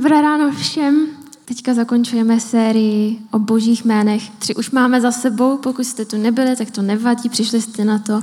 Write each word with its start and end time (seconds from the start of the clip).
Dobré 0.00 0.22
ráno 0.22 0.52
všem. 0.52 1.06
Teďka 1.44 1.74
zakončujeme 1.74 2.40
sérii 2.40 3.18
o 3.30 3.38
božích 3.38 3.84
jménech. 3.84 4.30
Tři 4.30 4.54
už 4.54 4.70
máme 4.70 5.00
za 5.00 5.12
sebou, 5.12 5.56
pokud 5.56 5.84
jste 5.84 6.04
tu 6.04 6.16
nebyli, 6.16 6.56
tak 6.56 6.70
to 6.70 6.82
nevadí, 6.82 7.28
přišli 7.28 7.60
jste 7.60 7.84
na 7.84 7.98
to 7.98 8.22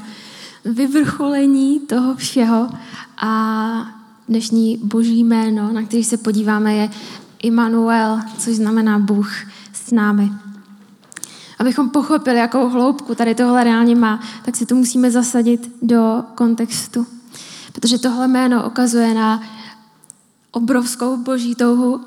vyvrcholení 0.65 1.79
toho 1.79 2.15
všeho. 2.15 2.69
A 3.17 3.93
dnešní 4.29 4.77
boží 4.83 5.19
jméno, 5.19 5.71
na 5.71 5.83
který 5.83 6.03
se 6.03 6.17
podíváme, 6.17 6.75
je 6.75 6.89
Immanuel, 7.43 8.19
což 8.37 8.55
znamená 8.55 8.99
Bůh 8.99 9.31
s 9.73 9.91
námi. 9.91 10.31
Abychom 11.59 11.89
pochopili, 11.89 12.37
jakou 12.37 12.69
hloubku 12.69 13.15
tady 13.15 13.35
tohle 13.35 13.63
reálně 13.63 13.95
má, 13.95 14.19
tak 14.45 14.55
si 14.55 14.65
to 14.65 14.75
musíme 14.75 15.11
zasadit 15.11 15.71
do 15.81 16.23
kontextu. 16.35 17.07
Protože 17.73 17.97
tohle 17.97 18.27
jméno 18.27 18.67
ukazuje 18.67 19.13
na 19.13 19.41
obrovskou 20.51 21.17
boží 21.17 21.55
touhu 21.55 22.01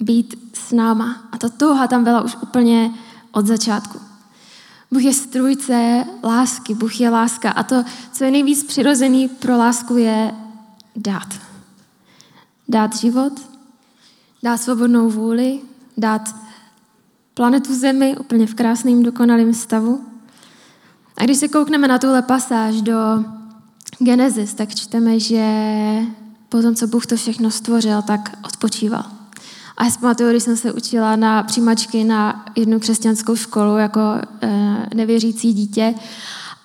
být 0.00 0.34
s 0.52 0.72
náma. 0.72 1.16
A 1.32 1.38
ta 1.38 1.48
touha 1.48 1.86
tam 1.86 2.04
byla 2.04 2.22
už 2.22 2.36
úplně 2.42 2.90
od 3.32 3.46
začátku. 3.46 4.00
Bůh 4.92 5.02
je 5.02 5.12
strůjce 5.12 6.04
lásky, 6.24 6.74
Bůh 6.74 7.00
je 7.00 7.10
láska. 7.10 7.50
A 7.50 7.62
to, 7.62 7.84
co 8.12 8.24
je 8.24 8.30
nejvíc 8.30 8.64
přirozený 8.64 9.28
pro 9.28 9.56
lásku, 9.56 9.96
je 9.96 10.34
dát. 10.96 11.28
Dát 12.68 12.96
život, 12.96 13.32
dát 14.42 14.56
svobodnou 14.56 15.10
vůli, 15.10 15.60
dát 15.96 16.34
planetu 17.34 17.74
Zemi 17.74 18.16
úplně 18.16 18.46
v 18.46 18.54
krásném, 18.54 19.02
dokonalém 19.02 19.54
stavu. 19.54 20.04
A 21.16 21.24
když 21.24 21.38
se 21.38 21.48
koukneme 21.48 21.88
na 21.88 21.98
tuhle 21.98 22.22
pasáž 22.22 22.82
do 22.82 23.24
Genesis, 23.98 24.54
tak 24.54 24.74
čteme, 24.74 25.20
že 25.20 25.44
po 26.52 26.62
tom, 26.62 26.74
co 26.74 26.86
Bůh 26.86 27.06
to 27.06 27.16
všechno 27.16 27.50
stvořil, 27.50 28.02
tak 28.02 28.38
odpočíval. 28.44 29.04
A 29.76 29.84
já 29.84 29.90
si 29.90 29.98
pamatuju, 29.98 30.30
když 30.30 30.42
jsem 30.42 30.56
se 30.56 30.72
učila 30.72 31.16
na 31.16 31.42
přijímačky 31.42 32.04
na 32.04 32.44
jednu 32.56 32.80
křesťanskou 32.80 33.36
školu 33.36 33.76
jako 33.76 34.00
e, 34.42 34.86
nevěřící 34.94 35.52
dítě, 35.52 35.94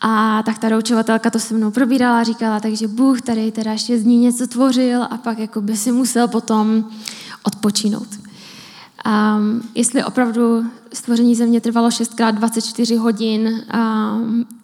a 0.02 0.44
tak 0.44 0.60
ta 0.60 0.70
doučovatelka 0.70 1.30
to 1.30 1.40
se 1.40 1.54
mnou 1.54 1.72
probírala 1.72 2.24
říkala, 2.24 2.60
takže 2.60 2.88
Bůh 2.88 3.22
tady 3.22 3.52
teda 3.52 3.78
šest 3.78 4.04
dní 4.04 4.18
něco 4.18 4.48
tvořil 4.48 5.04
a 5.04 5.18
pak 5.18 5.40
jako 5.40 5.62
by 5.62 5.78
si 5.78 5.92
musel 5.92 6.28
potom 6.28 6.90
odpočínout. 7.44 8.08
A 9.10 9.40
jestli 9.76 10.04
opravdu 10.04 10.66
stvoření 10.94 11.36
země 11.36 11.62
trvalo 11.62 11.90
6x24 11.90 12.98
hodin, 12.98 13.64
a 13.72 14.14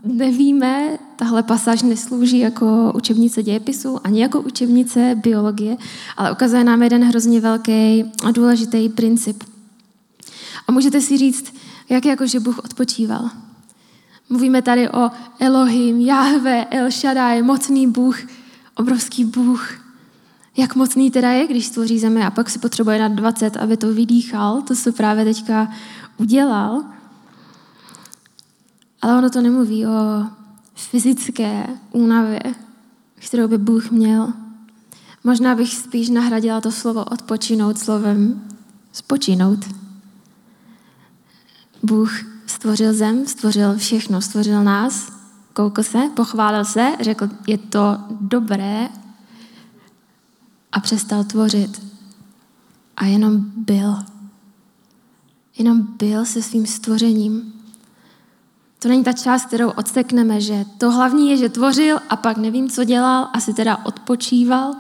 nevíme, 0.04 0.98
tahle 1.16 1.44
pasáž 1.44 1.82
neslouží 1.82 2.40
jako 2.40 2.92
učebnice 2.96 3.44
dějepisu 3.44 4.00
ani 4.04 4.22
jako 4.22 4.42
učebnice 4.42 5.20
biologie, 5.24 5.78
ale 6.18 6.32
ukazuje 6.32 6.64
nám 6.64 6.84
jeden 6.84 7.04
hrozně 7.04 7.42
velký 7.42 8.04
a 8.26 8.32
důležitý 8.32 8.90
princip. 8.90 9.44
A 10.68 10.72
můžete 10.72 11.02
si 11.02 11.18
říct, 11.18 11.54
jak 11.90 12.06
jako, 12.06 12.28
že 12.28 12.40
Bůh 12.40 12.60
odpočíval. 12.60 13.30
Mluvíme 14.30 14.62
tady 14.62 14.90
o 14.90 15.12
Elohim, 15.40 16.02
Jahve, 16.02 16.66
El 16.66 16.92
Shaddai, 16.92 17.42
mocný 17.42 17.88
Bůh, 17.88 18.20
obrovský 18.76 19.26
Bůh, 19.26 19.83
jak 20.58 20.76
mocný 20.76 21.12
teda 21.12 21.32
je, 21.32 21.48
když 21.48 21.66
stvoří 21.66 22.00
zemi 22.00 22.24
a 22.24 22.32
pak 22.32 22.50
si 22.50 22.60
potřebuje 22.60 23.00
na 23.00 23.08
20, 23.08 23.58
aby 23.58 23.78
to 23.78 23.94
vydýchal, 23.94 24.62
to, 24.62 24.76
co 24.76 24.92
právě 24.92 25.26
teďka 25.26 25.72
udělal. 26.18 26.84
Ale 29.02 29.18
ono 29.18 29.30
to 29.30 29.42
nemluví 29.42 29.86
o 29.86 30.24
fyzické 30.76 31.68
únavě, 31.92 32.42
kterou 33.16 33.48
by 33.48 33.58
Bůh 33.58 33.92
měl. 33.92 34.34
Možná 35.24 35.56
bych 35.56 35.76
spíš 35.76 36.10
nahradila 36.10 36.62
to 36.62 36.72
slovo 36.72 37.04
odpočinout 37.04 37.80
slovem 37.80 38.42
spočinout. 38.92 39.60
Bůh 41.84 42.12
stvořil 42.46 42.94
zem, 42.94 43.28
stvořil 43.28 43.78
všechno, 43.78 44.22
stvořil 44.22 44.64
nás, 44.64 45.12
koukl 45.54 45.84
se, 45.84 46.10
pochválil 46.16 46.66
se, 46.66 46.92
řekl, 47.02 47.30
je 47.48 47.58
to 47.58 47.98
dobré 48.22 48.90
a 50.74 50.80
přestal 50.80 51.24
tvořit. 51.24 51.82
A 52.98 53.06
jenom 53.06 53.46
byl. 53.56 53.96
Jenom 55.58 55.88
byl 55.98 56.26
se 56.26 56.42
svým 56.42 56.66
stvořením. 56.66 57.54
To 58.80 58.88
není 58.88 59.04
ta 59.04 59.14
část, 59.14 59.46
kterou 59.46 59.70
odsekneme, 59.70 60.42
že 60.42 60.66
to 60.78 60.92
hlavní 60.92 61.30
je, 61.30 61.38
že 61.38 61.50
tvořil 61.50 62.00
a 62.10 62.16
pak 62.16 62.38
nevím, 62.38 62.70
co 62.70 62.84
dělal, 62.84 63.30
asi 63.34 63.54
teda 63.54 63.78
odpočíval. 63.86 64.76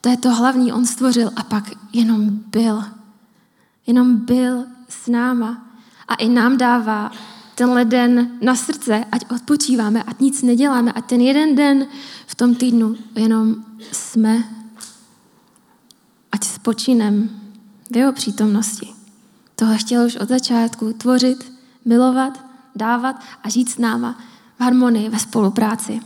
To 0.00 0.08
je 0.08 0.16
to 0.16 0.34
hlavní, 0.34 0.72
on 0.72 0.86
stvořil 0.86 1.30
a 1.36 1.42
pak 1.42 1.70
jenom 1.92 2.30
byl. 2.46 2.84
Jenom 3.86 4.16
byl 4.16 4.64
s 4.88 5.06
náma. 5.06 5.66
A 6.08 6.14
i 6.14 6.28
nám 6.28 6.56
dává 6.56 7.12
tenhle 7.54 7.84
den 7.84 8.30
na 8.42 8.56
srdce, 8.56 9.04
ať 9.12 9.30
odpočíváme, 9.30 10.02
ať 10.02 10.20
nic 10.20 10.42
neděláme, 10.42 10.92
ať 10.92 11.04
ten 11.04 11.20
jeden 11.20 11.54
den 11.54 11.86
v 12.26 12.34
tom 12.34 12.54
týdnu 12.54 12.96
jenom 13.14 13.54
jsme 13.92 14.59
ať 16.32 16.44
spočinem 16.44 17.30
v 17.90 17.96
jeho 17.96 18.12
přítomnosti. 18.12 18.88
Tohle 19.56 19.78
chtěl 19.78 20.06
už 20.06 20.16
od 20.16 20.28
začátku 20.28 20.92
tvořit, 20.92 21.52
milovat, 21.84 22.44
dávat 22.76 23.16
a 23.44 23.48
žít 23.48 23.68
s 23.68 23.78
náma 23.78 24.18
v 24.58 24.60
harmonii, 24.60 25.08
ve 25.08 25.18
spolupráci. 25.18 26.00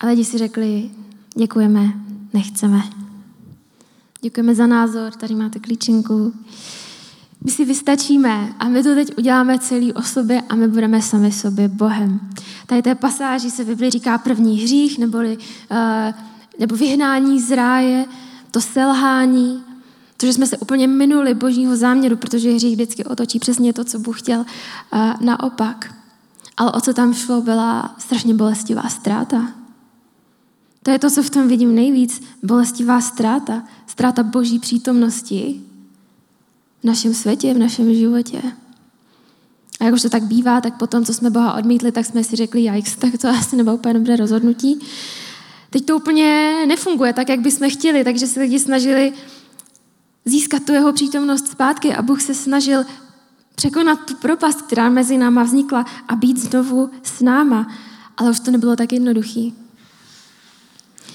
A 0.00 0.06
lidi 0.06 0.24
si 0.24 0.38
řekli, 0.38 0.90
děkujeme, 1.34 1.92
nechceme. 2.32 2.82
Děkujeme 4.20 4.54
za 4.54 4.66
názor, 4.66 5.12
tady 5.12 5.34
máte 5.34 5.58
klíčenku. 5.58 6.32
My 7.44 7.50
si 7.50 7.64
vystačíme 7.64 8.54
a 8.58 8.68
my 8.68 8.82
to 8.82 8.94
teď 8.94 9.18
uděláme 9.18 9.58
celý 9.58 9.92
o 9.92 10.02
sobě 10.02 10.42
a 10.48 10.54
my 10.54 10.68
budeme 10.68 11.02
sami 11.02 11.32
sobě 11.32 11.68
Bohem. 11.68 12.20
Tady 12.66 12.82
té 12.82 12.94
pasáži 12.94 13.50
se 13.50 13.64
v 13.64 13.66
Biblii 13.66 13.90
říká 13.90 14.18
první 14.18 14.60
hřích, 14.60 14.98
neboli 14.98 15.36
uh, 15.36 15.76
nebo 16.58 16.76
vyhnání 16.76 17.40
z 17.40 17.50
ráje, 17.56 18.06
to 18.50 18.60
selhání, 18.60 19.62
to, 20.16 20.26
že 20.26 20.32
jsme 20.32 20.46
se 20.46 20.58
úplně 20.58 20.86
minuli 20.86 21.34
božího 21.34 21.76
záměru, 21.76 22.16
protože 22.16 22.52
hřích 22.52 22.74
vždycky 22.74 23.04
otočí 23.04 23.38
přesně 23.38 23.72
to, 23.72 23.84
co 23.84 23.98
Bůh 23.98 24.18
chtěl 24.18 24.44
naopak. 25.20 25.94
Ale 26.56 26.72
o 26.72 26.80
co 26.80 26.94
tam 26.94 27.14
šlo, 27.14 27.40
byla 27.40 27.94
strašně 27.98 28.34
bolestivá 28.34 28.82
ztráta. 28.82 29.52
To 30.82 30.90
je 30.90 30.98
to, 30.98 31.10
co 31.10 31.22
v 31.22 31.30
tom 31.30 31.48
vidím 31.48 31.74
nejvíc. 31.74 32.22
Bolestivá 32.42 33.00
ztráta. 33.00 33.62
Ztráta 33.86 34.22
boží 34.22 34.58
přítomnosti 34.58 35.60
v 36.82 36.86
našem 36.86 37.14
světě, 37.14 37.54
v 37.54 37.58
našem 37.58 37.94
životě. 37.94 38.42
A 39.80 39.84
jak 39.84 39.94
už 39.94 40.02
to 40.02 40.08
tak 40.08 40.22
bývá, 40.22 40.60
tak 40.60 40.78
potom, 40.78 41.04
co 41.04 41.14
jsme 41.14 41.30
Boha 41.30 41.54
odmítli, 41.54 41.92
tak 41.92 42.06
jsme 42.06 42.24
si 42.24 42.36
řekli, 42.36 42.64
jajks, 42.64 42.96
tak 42.96 43.10
to 43.20 43.28
asi 43.28 43.56
nebylo 43.56 43.76
úplně 43.76 43.94
dobré 43.94 44.16
rozhodnutí. 44.16 44.78
Teď 45.74 45.84
to 45.84 45.96
úplně 45.96 46.54
nefunguje 46.66 47.12
tak, 47.12 47.28
jak 47.28 47.40
bychom 47.40 47.70
chtěli, 47.70 48.04
takže 48.04 48.26
se 48.26 48.40
lidi 48.40 48.58
snažili 48.58 49.12
získat 50.24 50.64
tu 50.64 50.72
jeho 50.72 50.92
přítomnost 50.92 51.48
zpátky 51.48 51.94
a 51.94 52.02
Bůh 52.02 52.22
se 52.22 52.34
snažil 52.34 52.84
překonat 53.54 53.98
tu 54.04 54.14
propast, 54.14 54.62
která 54.62 54.88
mezi 54.88 55.18
náma 55.18 55.42
vznikla 55.42 55.86
a 56.08 56.16
být 56.16 56.38
znovu 56.38 56.90
s 57.02 57.20
náma. 57.20 57.72
Ale 58.16 58.30
už 58.30 58.40
to 58.40 58.50
nebylo 58.50 58.76
tak 58.76 58.92
jednoduchý. 58.92 59.54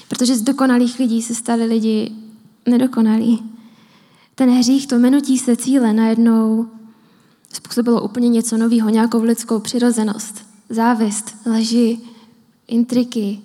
Protože 0.08 0.36
z 0.36 0.42
dokonalých 0.42 0.98
lidí 0.98 1.22
se 1.22 1.34
stali 1.34 1.64
lidi 1.64 2.12
nedokonalí. 2.66 3.42
Ten 4.34 4.50
hřích, 4.50 4.86
to 4.86 4.98
menutí 4.98 5.38
se 5.38 5.56
cíle 5.56 5.92
najednou 5.92 6.70
způsobilo 7.52 8.02
úplně 8.02 8.28
něco 8.28 8.56
nového, 8.56 8.88
nějakou 8.88 9.22
lidskou 9.22 9.58
přirozenost, 9.58 10.46
závist, 10.68 11.36
leži, 11.46 11.98
intriky, 12.68 13.42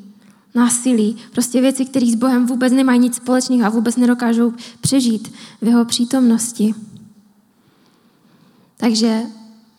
násilí, 0.56 1.18
prostě 1.32 1.62
věci, 1.62 1.86
které 1.86 2.06
s 2.06 2.16
Bohem 2.16 2.46
vůbec 2.46 2.74
nemají 2.74 3.00
nic 3.00 3.16
společného 3.16 3.66
a 3.66 3.70
vůbec 3.70 3.96
nedokážou 3.96 4.54
přežít 4.82 5.34
v 5.62 5.68
jeho 5.68 5.86
přítomnosti. 5.86 6.76
Takže 8.78 9.22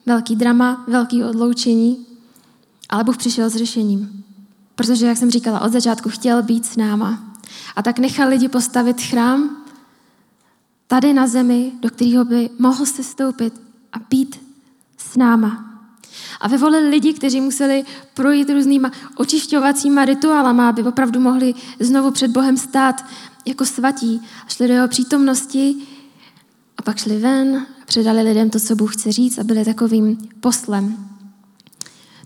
velký 0.06 0.36
drama, 0.36 0.84
velký 0.88 1.24
odloučení, 1.24 2.06
ale 2.88 3.04
Bůh 3.04 3.16
přišel 3.16 3.50
s 3.50 3.56
řešením. 3.56 4.24
Protože, 4.74 5.06
jak 5.06 5.18
jsem 5.18 5.30
říkala, 5.30 5.60
od 5.60 5.72
začátku 5.72 6.08
chtěl 6.08 6.42
být 6.42 6.66
s 6.66 6.76
náma. 6.76 7.34
A 7.76 7.82
tak 7.82 7.98
nechal 7.98 8.28
lidi 8.28 8.48
postavit 8.48 9.00
chrám 9.00 9.56
tady 10.86 11.12
na 11.12 11.26
zemi, 11.26 11.72
do 11.80 11.90
kterého 11.90 12.24
by 12.24 12.50
mohl 12.58 12.86
se 12.86 13.04
stoupit 13.04 13.60
a 13.92 13.98
být 14.10 14.40
s 14.96 15.16
náma. 15.16 15.65
A 16.40 16.48
vyvolili 16.48 16.88
lidi, 16.88 17.12
kteří 17.12 17.40
museli 17.40 17.84
projít 18.14 18.50
různýma 18.50 18.90
očišťovacíma 19.16 20.04
rituálama, 20.04 20.68
aby 20.68 20.82
opravdu 20.82 21.20
mohli 21.20 21.54
znovu 21.80 22.10
před 22.10 22.30
Bohem 22.30 22.56
stát 22.56 23.04
jako 23.46 23.66
svatí. 23.66 24.20
A 24.46 24.48
šli 24.48 24.68
do 24.68 24.74
jeho 24.74 24.88
přítomnosti 24.88 25.74
a 26.78 26.82
pak 26.82 26.98
šli 26.98 27.18
ven 27.18 27.66
a 27.82 27.84
předali 27.86 28.22
lidem 28.22 28.50
to, 28.50 28.60
co 28.60 28.76
Bůh 28.76 28.96
chce 28.96 29.12
říct 29.12 29.38
a 29.38 29.44
byli 29.44 29.64
takovým 29.64 30.18
poslem. 30.40 30.96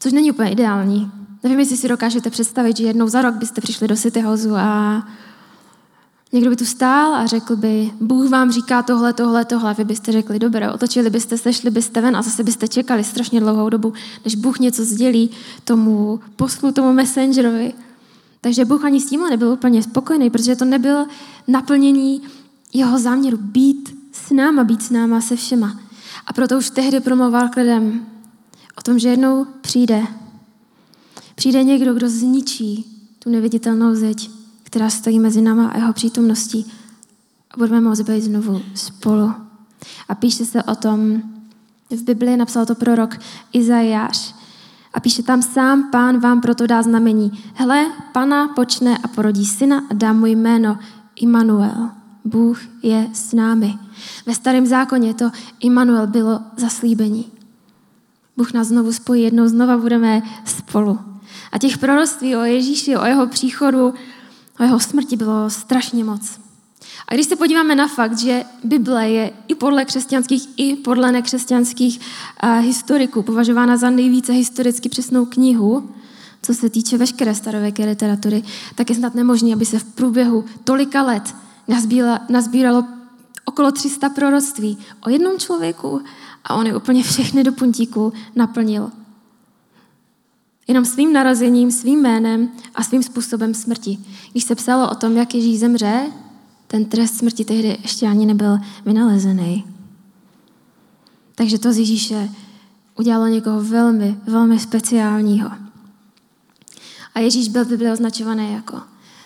Což 0.00 0.12
není 0.12 0.30
úplně 0.30 0.50
ideální. 0.50 1.10
Nevím, 1.42 1.58
jestli 1.58 1.76
si 1.76 1.88
dokážete 1.88 2.30
představit, 2.30 2.76
že 2.76 2.84
jednou 2.84 3.08
za 3.08 3.22
rok 3.22 3.34
byste 3.34 3.60
přišli 3.60 3.88
do 3.88 3.96
City 3.96 4.20
Houseu 4.20 4.54
a 4.54 5.08
Někdo 6.32 6.50
by 6.50 6.56
tu 6.56 6.64
stál 6.64 7.14
a 7.14 7.26
řekl 7.26 7.56
by, 7.56 7.90
Bůh 8.00 8.30
vám 8.30 8.52
říká 8.52 8.82
tohle, 8.82 9.12
tohle, 9.12 9.44
tohle. 9.44 9.74
Vy 9.74 9.84
byste 9.84 10.12
řekli, 10.12 10.38
dobré, 10.38 10.72
otočili 10.72 11.10
byste 11.10 11.38
se, 11.38 11.52
šli 11.52 11.70
byste 11.70 12.00
ven 12.00 12.16
a 12.16 12.22
zase 12.22 12.44
byste 12.44 12.68
čekali 12.68 13.04
strašně 13.04 13.40
dlouhou 13.40 13.68
dobu, 13.68 13.92
než 14.24 14.34
Bůh 14.34 14.58
něco 14.58 14.84
sdělí 14.84 15.30
tomu 15.64 16.20
poslu, 16.36 16.72
tomu 16.72 16.92
messengerovi. 16.92 17.72
Takže 18.40 18.64
Bůh 18.64 18.84
ani 18.84 19.00
s 19.00 19.06
tímhle 19.06 19.30
nebyl 19.30 19.48
úplně 19.48 19.82
spokojený, 19.82 20.30
protože 20.30 20.56
to 20.56 20.64
nebylo 20.64 21.06
naplnění 21.48 22.22
jeho 22.72 22.98
záměru 22.98 23.36
být 23.36 23.98
s 24.12 24.30
náma, 24.30 24.64
být 24.64 24.82
s 24.82 24.90
náma 24.90 25.20
se 25.20 25.36
všema. 25.36 25.80
A 26.26 26.32
proto 26.32 26.58
už 26.58 26.70
tehdy 26.70 27.00
promluval 27.00 27.48
k 27.48 27.56
lidem 27.56 28.06
o 28.78 28.82
tom, 28.82 28.98
že 28.98 29.08
jednou 29.08 29.46
přijde. 29.60 30.02
Přijde 31.34 31.64
někdo, 31.64 31.94
kdo 31.94 32.08
zničí 32.08 32.96
tu 33.18 33.30
neviditelnou 33.30 33.94
zeď, 33.94 34.39
která 34.70 34.90
stojí 34.90 35.18
mezi 35.18 35.40
náma 35.40 35.68
a 35.68 35.78
jeho 35.78 35.92
přítomností 35.92 36.72
a 37.50 37.56
budeme 37.56 37.80
moct 37.80 38.00
být 38.00 38.20
znovu 38.20 38.62
spolu. 38.74 39.32
A 40.08 40.14
píše 40.14 40.44
se 40.44 40.62
o 40.62 40.74
tom, 40.74 41.22
v 41.90 42.02
Biblii 42.02 42.36
napsal 42.36 42.66
to 42.66 42.74
prorok 42.74 43.18
Izajáš. 43.52 44.34
A 44.94 45.00
píše 45.00 45.22
tam, 45.22 45.42
sám 45.42 45.90
pán 45.90 46.20
vám 46.20 46.40
proto 46.40 46.66
dá 46.66 46.82
znamení. 46.82 47.44
Hle, 47.54 47.86
pana 48.12 48.48
počne 48.48 48.98
a 48.98 49.08
porodí 49.08 49.46
syna 49.46 49.82
a 49.90 49.94
dá 49.94 50.12
mu 50.12 50.26
jméno 50.26 50.78
Immanuel. 51.16 51.90
Bůh 52.24 52.60
je 52.82 53.10
s 53.12 53.32
námi. 53.32 53.78
Ve 54.26 54.34
starém 54.34 54.66
zákoně 54.66 55.14
to 55.14 55.30
Immanuel 55.60 56.06
bylo 56.06 56.40
zaslíbení. 56.56 57.26
Bůh 58.36 58.52
nás 58.52 58.66
znovu 58.66 58.92
spojí, 58.92 59.22
jednou 59.22 59.48
znova 59.48 59.78
budeme 59.78 60.22
spolu. 60.44 60.98
A 61.52 61.58
těch 61.58 61.78
proroctví 61.78 62.36
o 62.36 62.40
Ježíši, 62.40 62.96
o 62.96 63.04
jeho 63.04 63.26
příchodu, 63.26 63.94
o 64.60 64.62
jeho 64.62 64.80
smrti 64.80 65.16
bylo 65.16 65.50
strašně 65.50 66.04
moc. 66.04 66.38
A 67.08 67.14
když 67.14 67.26
se 67.26 67.36
podíváme 67.36 67.74
na 67.74 67.88
fakt, 67.88 68.18
že 68.18 68.44
Bible 68.64 69.10
je 69.10 69.30
i 69.48 69.54
podle 69.54 69.84
křesťanských, 69.84 70.48
i 70.56 70.76
podle 70.76 71.12
nekřesťanských 71.12 72.00
historiků 72.60 73.22
považována 73.22 73.76
za 73.76 73.90
nejvíce 73.90 74.32
historicky 74.32 74.88
přesnou 74.88 75.24
knihu, 75.24 75.90
co 76.42 76.54
se 76.54 76.70
týče 76.70 76.98
veškeré 76.98 77.34
starověké 77.34 77.84
literatury, 77.84 78.42
tak 78.74 78.90
je 78.90 78.96
snad 78.96 79.14
nemožné, 79.14 79.52
aby 79.52 79.66
se 79.66 79.78
v 79.78 79.84
průběhu 79.84 80.44
tolika 80.64 81.02
let 81.02 81.34
nazbíralo 82.28 82.84
okolo 83.44 83.72
300 83.72 84.08
proroctví 84.08 84.78
o 85.06 85.10
jednom 85.10 85.38
člověku 85.38 86.00
a 86.44 86.54
on 86.54 86.66
je 86.66 86.76
úplně 86.76 87.02
všechny 87.02 87.44
do 87.44 87.52
puntíku 87.52 88.12
naplnil. 88.36 88.90
Jenom 90.70 90.84
svým 90.84 91.12
narozením, 91.12 91.70
svým 91.70 92.02
jménem 92.02 92.48
a 92.74 92.82
svým 92.82 93.02
způsobem 93.02 93.54
smrti. 93.54 93.98
Když 94.32 94.44
se 94.44 94.54
psalo 94.54 94.90
o 94.90 94.94
tom, 94.94 95.16
jak 95.16 95.34
Ježíš 95.34 95.58
zemře, 95.58 96.02
ten 96.66 96.84
trest 96.84 97.16
smrti 97.16 97.44
tehdy 97.44 97.78
ještě 97.82 98.06
ani 98.06 98.26
nebyl 98.26 98.58
vynalezený. 98.86 99.64
Takže 101.34 101.58
to 101.58 101.72
z 101.72 101.78
Ježíše 101.78 102.30
udělalo 102.98 103.26
někoho 103.26 103.62
velmi, 103.62 104.16
velmi 104.26 104.58
speciálního. 104.58 105.50
A 107.14 107.20
Ježíš 107.20 107.48
byl 107.48 107.64
v 107.64 107.92
označovaný 107.92 108.52
jako 108.52 108.80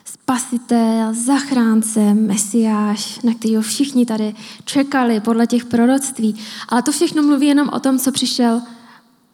spasitel, 0.05 1.14
zachránce, 1.14 2.14
mesiáš, 2.14 3.20
na 3.23 3.35
kterého 3.35 3.62
všichni 3.62 4.06
tady 4.06 4.35
čekali 4.64 5.20
podle 5.20 5.47
těch 5.47 5.64
proroctví. 5.64 6.37
Ale 6.69 6.82
to 6.82 6.93
všechno 6.93 7.23
mluví 7.23 7.47
jenom 7.47 7.69
o 7.69 7.81
tom, 7.81 7.99
co 7.99 8.12
přišel 8.12 8.62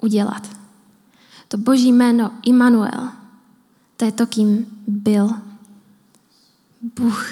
udělat. 0.03 0.60
To 1.51 1.59
boží 1.59 1.93
jméno 1.93 2.31
Immanuel, 2.43 3.09
to 3.97 4.05
je 4.05 4.13
to, 4.13 4.27
kým 4.27 4.67
byl. 4.87 5.31
Bůh 6.97 7.27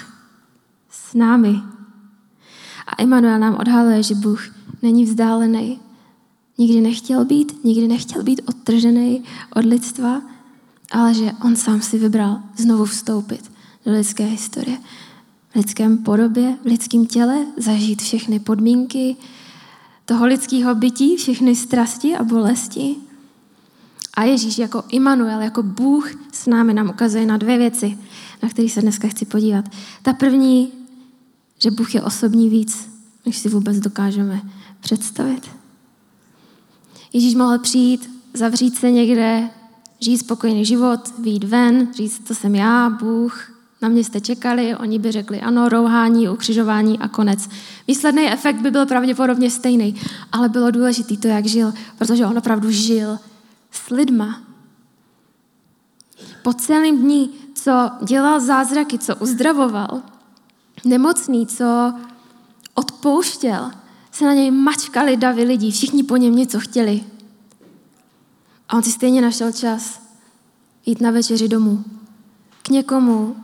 s 0.89 1.13
námi. 1.13 1.61
A 2.87 2.95
Immanuel 2.95 3.39
nám 3.39 3.55
odhaluje, 3.59 4.03
že 4.03 4.15
Bůh 4.15 4.43
není 4.81 5.05
vzdálený. 5.05 5.79
Nikdy 6.57 6.81
nechtěl 6.81 7.25
být, 7.25 7.63
nikdy 7.63 7.87
nechtěl 7.87 8.23
být 8.23 8.41
odtržený 8.45 9.23
od 9.55 9.65
lidstva, 9.65 10.21
ale 10.91 11.13
že 11.13 11.31
on 11.45 11.55
sám 11.55 11.81
si 11.81 11.97
vybral 11.97 12.41
znovu 12.57 12.85
vstoupit 12.85 13.51
do 13.85 13.91
lidské 13.91 14.25
historie. 14.25 14.77
V 15.49 15.55
lidském 15.55 15.97
podobě, 15.97 16.57
v 16.61 16.65
lidském 16.65 17.05
těle, 17.05 17.45
zažít 17.57 18.01
všechny 18.01 18.39
podmínky 18.39 19.15
toho 20.05 20.25
lidského 20.25 20.75
bytí, 20.75 21.15
všechny 21.15 21.55
strasti 21.55 22.15
a 22.15 22.23
bolesti. 22.23 23.08
A 24.19 24.23
Ježíš 24.23 24.57
jako 24.57 24.83
Immanuel, 24.89 25.41
jako 25.41 25.63
Bůh 25.63 26.11
s 26.31 26.47
námi 26.47 26.73
nám 26.73 26.89
ukazuje 26.89 27.25
na 27.25 27.37
dvě 27.37 27.57
věci, 27.57 27.97
na 28.43 28.49
které 28.49 28.69
se 28.69 28.81
dneska 28.81 29.07
chci 29.07 29.25
podívat. 29.25 29.65
Ta 30.01 30.13
první, 30.13 30.71
že 31.59 31.71
Bůh 31.71 31.95
je 31.95 32.01
osobní 32.01 32.49
víc, 32.49 32.89
než 33.25 33.37
si 33.37 33.49
vůbec 33.49 33.79
dokážeme 33.79 34.41
představit. 34.79 35.49
Ježíš 37.13 37.35
mohl 37.35 37.59
přijít, 37.59 38.09
zavřít 38.33 38.75
se 38.75 38.91
někde 38.91 39.49
žít 39.99 40.17
spokojený 40.17 40.65
život, 40.65 40.99
výjít 41.19 41.43
ven, 41.43 41.87
říct, 41.93 42.19
to 42.19 42.35
jsem 42.35 42.55
já, 42.55 42.89
Bůh, 42.89 43.51
na 43.81 43.89
mě 43.89 44.03
jste 44.03 44.21
čekali, 44.21 44.75
oni 44.75 44.99
by 44.99 45.11
řekli 45.11 45.41
ano, 45.41 45.69
rouhání, 45.69 46.29
ukřižování 46.29 46.99
a 46.99 47.07
konec. 47.07 47.49
Výsledný 47.87 48.27
efekt 48.31 48.61
by 48.61 48.71
byl 48.71 48.85
pravděpodobně 48.85 49.51
stejný, 49.51 49.95
ale 50.31 50.49
bylo 50.49 50.71
důležité 50.71 51.17
to, 51.17 51.27
jak 51.27 51.45
žil, 51.45 51.73
protože 51.97 52.25
on 52.25 52.37
opravdu 52.37 52.71
žil 52.71 53.19
s 53.71 53.89
lidma. 53.89 54.41
Po 56.43 56.53
celém 56.53 56.97
dní, 56.97 57.33
co 57.53 57.91
dělal 58.03 58.39
zázraky, 58.39 58.99
co 58.99 59.15
uzdravoval, 59.15 60.01
nemocný, 60.85 61.47
co 61.47 61.93
odpouštěl, 62.73 63.71
se 64.11 64.25
na 64.25 64.33
něj 64.33 64.51
mačkali 64.51 65.17
davy 65.17 65.43
lidí, 65.43 65.71
všichni 65.71 66.03
po 66.03 66.17
něm 66.17 66.35
něco 66.35 66.59
chtěli. 66.59 67.03
A 68.69 68.77
on 68.77 68.83
si 68.83 68.91
stejně 68.91 69.21
našel 69.21 69.51
čas 69.51 70.01
jít 70.85 71.01
na 71.01 71.11
večeři 71.11 71.47
domů. 71.47 71.83
K 72.61 72.69
někomu, 72.69 73.35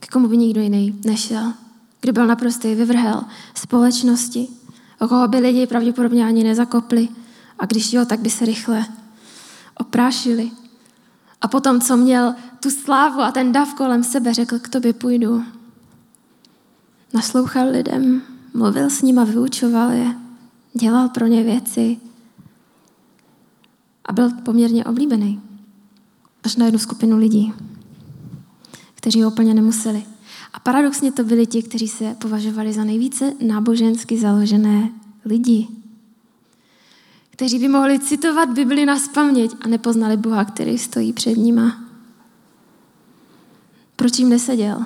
k 0.00 0.08
komu 0.08 0.28
by 0.28 0.36
nikdo 0.36 0.60
jiný 0.60 1.00
nešel. 1.04 1.52
Kdy 2.00 2.12
byl 2.12 2.26
naprostý 2.26 2.74
vyvrhel 2.74 3.22
společnosti, 3.54 4.48
o 5.00 5.08
koho 5.08 5.28
by 5.28 5.38
lidi 5.38 5.66
pravděpodobně 5.66 6.26
ani 6.26 6.44
nezakopli. 6.44 7.08
A 7.58 7.66
když 7.66 7.92
jo, 7.92 8.04
tak 8.04 8.20
by 8.20 8.30
se 8.30 8.44
rychle 8.44 8.86
oprášili. 9.74 10.50
A 11.40 11.48
potom, 11.48 11.80
co 11.80 11.96
měl 11.96 12.34
tu 12.62 12.70
slávu 12.70 13.20
a 13.20 13.32
ten 13.32 13.52
dav 13.52 13.74
kolem 13.74 14.04
sebe, 14.04 14.34
řekl, 14.34 14.58
k 14.58 14.68
tobě 14.68 14.92
půjdu. 14.92 15.44
Naslouchal 17.14 17.70
lidem, 17.70 18.22
mluvil 18.54 18.90
s 18.90 19.02
nima, 19.02 19.24
vyučoval 19.24 19.90
je, 19.90 20.14
dělal 20.74 21.08
pro 21.08 21.26
ně 21.26 21.42
věci, 21.42 22.00
a 24.08 24.12
byl 24.12 24.30
poměrně 24.42 24.84
oblíbený. 24.84 25.40
Až 26.42 26.56
na 26.56 26.64
jednu 26.64 26.78
skupinu 26.78 27.18
lidí, 27.18 27.52
kteří 28.94 29.22
ho 29.22 29.30
úplně 29.30 29.54
nemuseli. 29.54 30.04
A 30.52 30.60
paradoxně 30.60 31.12
to 31.12 31.24
byli 31.24 31.46
ti, 31.46 31.62
kteří 31.62 31.88
se 31.88 32.14
považovali 32.14 32.72
za 32.72 32.84
nejvíce 32.84 33.32
nábožensky 33.46 34.18
založené 34.18 34.90
lidi. 35.24 35.68
Kteří 37.38 37.58
by 37.58 37.68
mohli 37.68 37.98
citovat 37.98 38.48
Bibli 38.50 38.86
na 38.86 38.98
spaměť 38.98 39.56
a 39.60 39.68
nepoznali 39.68 40.16
Boha, 40.16 40.44
který 40.44 40.78
stojí 40.78 41.12
před 41.12 41.34
nima. 41.34 41.84
Proč 43.96 44.18
jim 44.18 44.28
neseděl? 44.28 44.84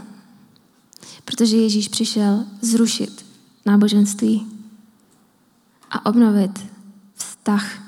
Protože 1.24 1.56
Ježíš 1.56 1.88
přišel 1.88 2.44
zrušit 2.60 3.26
náboženství 3.66 4.46
a 5.90 6.06
obnovit 6.06 6.66
vztah 7.14 7.78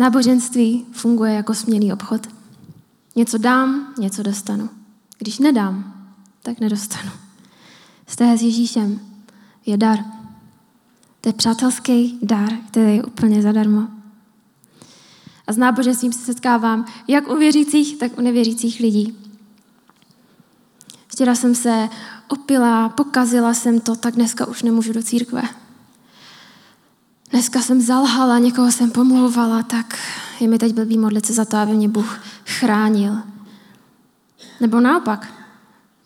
Náboženství 0.00 0.86
funguje 0.92 1.34
jako 1.34 1.54
směný 1.54 1.92
obchod. 1.92 2.26
Něco 3.16 3.38
dám, 3.38 3.94
něco 3.98 4.22
dostanu. 4.22 4.70
Když 5.18 5.38
nedám, 5.38 6.06
tak 6.42 6.60
nedostanu. 6.60 7.10
Vztah 8.06 8.38
s 8.38 8.42
Ježíšem 8.42 9.00
je 9.66 9.76
dar. 9.76 10.19
To 11.20 11.28
je 11.28 11.32
přátelský 11.32 12.18
dar, 12.22 12.52
který 12.68 12.96
je 12.96 13.04
úplně 13.04 13.42
zadarmo. 13.42 13.88
A 15.46 15.52
s 15.52 15.56
náboženstvím 15.56 16.12
se 16.12 16.24
setkávám 16.24 16.84
jak 17.08 17.30
u 17.30 17.36
věřících, 17.36 17.96
tak 17.96 18.18
u 18.18 18.20
nevěřících 18.20 18.80
lidí. 18.80 19.16
Včera 21.06 21.34
jsem 21.34 21.54
se 21.54 21.88
opila, 22.28 22.88
pokazila 22.88 23.54
jsem 23.54 23.80
to, 23.80 23.96
tak 23.96 24.14
dneska 24.14 24.46
už 24.46 24.62
nemůžu 24.62 24.92
do 24.92 25.02
církve. 25.02 25.42
Dneska 27.30 27.62
jsem 27.62 27.80
zalhala, 27.80 28.38
někoho 28.38 28.72
jsem 28.72 28.90
pomlouvala, 28.90 29.62
tak 29.62 29.98
je 30.40 30.48
mi 30.48 30.58
teď 30.58 30.74
blbý 30.74 30.98
modlit 30.98 31.26
se 31.26 31.32
za 31.32 31.44
to, 31.44 31.56
aby 31.56 31.72
mě 31.72 31.88
Bůh 31.88 32.20
chránil. 32.46 33.16
Nebo 34.60 34.80
naopak, 34.80 35.32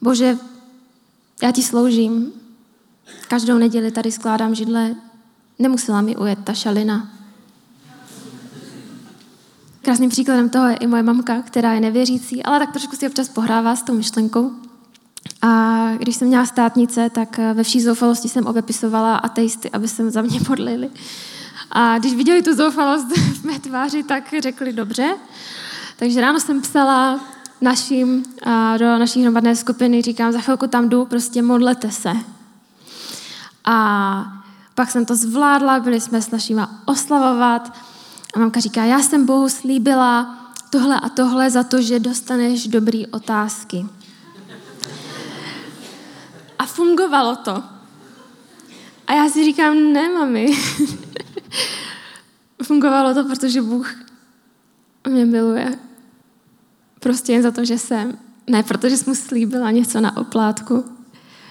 Bože, 0.00 0.38
já 1.42 1.52
ti 1.52 1.62
sloužím, 1.62 2.32
každou 3.28 3.58
neděli 3.58 3.90
tady 3.90 4.12
skládám 4.12 4.54
židle, 4.54 4.94
nemusela 5.58 6.00
mi 6.00 6.16
ujet 6.16 6.38
ta 6.44 6.54
šalina. 6.54 7.08
Krásným 9.82 10.10
příkladem 10.10 10.48
toho 10.48 10.68
je 10.68 10.76
i 10.76 10.86
moje 10.86 11.02
mamka, 11.02 11.42
která 11.42 11.72
je 11.72 11.80
nevěřící, 11.80 12.42
ale 12.42 12.58
tak 12.58 12.72
trošku 12.72 12.96
si 12.96 13.06
občas 13.06 13.28
pohrává 13.28 13.76
s 13.76 13.82
tou 13.82 13.94
myšlenkou. 13.94 14.52
A 15.42 15.90
když 15.98 16.16
jsem 16.16 16.28
měla 16.28 16.46
státnice, 16.46 17.10
tak 17.10 17.38
ve 17.54 17.62
vší 17.62 17.80
zoufalosti 17.80 18.28
jsem 18.28 18.46
obepisovala 18.46 19.16
ateisty, 19.16 19.70
aby 19.70 19.88
se 19.88 20.10
za 20.10 20.22
mě 20.22 20.40
podlili. 20.40 20.90
A 21.70 21.98
když 21.98 22.14
viděli 22.14 22.42
tu 22.42 22.54
zoufalost 22.54 23.06
v 23.16 23.44
mé 23.44 23.58
tváři, 23.58 24.02
tak 24.02 24.34
řekli 24.42 24.72
dobře. 24.72 25.16
Takže 25.96 26.20
ráno 26.20 26.40
jsem 26.40 26.62
psala 26.62 27.20
našim, 27.60 28.24
do 28.78 28.98
naší 28.98 29.22
hromadné 29.22 29.56
skupiny, 29.56 30.02
říkám, 30.02 30.32
za 30.32 30.40
chvilku 30.40 30.66
tam 30.66 30.88
jdu, 30.88 31.04
prostě 31.04 31.42
modlete 31.42 31.90
se. 31.90 32.12
A 33.64 34.44
pak 34.74 34.90
jsem 34.90 35.06
to 35.06 35.16
zvládla, 35.16 35.80
byli 35.80 36.00
jsme 36.00 36.22
s 36.22 36.30
našima 36.30 36.70
oslavovat 36.84 37.78
a 38.34 38.38
mamka 38.38 38.60
říká, 38.60 38.84
já 38.84 38.98
jsem 38.98 39.26
Bohu 39.26 39.48
slíbila 39.48 40.38
tohle 40.70 41.00
a 41.00 41.08
tohle 41.08 41.50
za 41.50 41.62
to, 41.62 41.82
že 41.82 42.00
dostaneš 42.00 42.68
dobrý 42.68 43.06
otázky. 43.06 43.86
A 46.58 46.66
fungovalo 46.66 47.36
to. 47.36 47.62
A 49.06 49.14
já 49.14 49.28
si 49.28 49.44
říkám, 49.44 49.92
ne, 49.92 50.08
mami. 50.08 50.46
fungovalo 52.62 53.14
to, 53.14 53.24
protože 53.24 53.62
Bůh 53.62 53.94
mě 55.08 55.24
miluje. 55.24 55.78
Prostě 57.00 57.32
jen 57.32 57.42
za 57.42 57.50
to, 57.50 57.64
že 57.64 57.78
jsem. 57.78 58.18
Ne, 58.46 58.62
protože 58.62 58.96
jsem 58.96 59.10
mu 59.10 59.14
slíbila 59.14 59.70
něco 59.70 60.00
na 60.00 60.16
oplátku. 60.16 60.84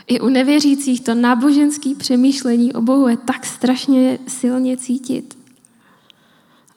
I 0.08 0.20
u 0.20 0.30
nevěřících 0.30 1.02
to 1.02 1.16
náboženské 1.16 1.96
přemýšlení 1.96 2.74
o 2.74 2.82
Bohu 2.82 3.08
je 3.08 3.18
tak 3.18 3.46
strašně 3.46 4.20
silně 4.28 4.78
cítit. 4.78 5.38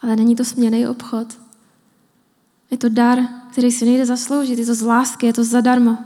Ale 0.03 0.17
není 0.17 0.37
to 0.37 0.45
směný 0.45 0.87
obchod. 0.87 1.39
Je 2.71 2.79
to 2.79 2.89
dar, 2.89 3.19
který 3.51 3.73
si 3.73 3.85
nejde 3.85 4.07
zasloužit. 4.07 4.59
Je 4.59 4.67
to 4.67 4.75
z 4.75 4.83
lásky, 4.83 5.27
je 5.27 5.33
to 5.33 5.45
zadarmo. 5.45 5.99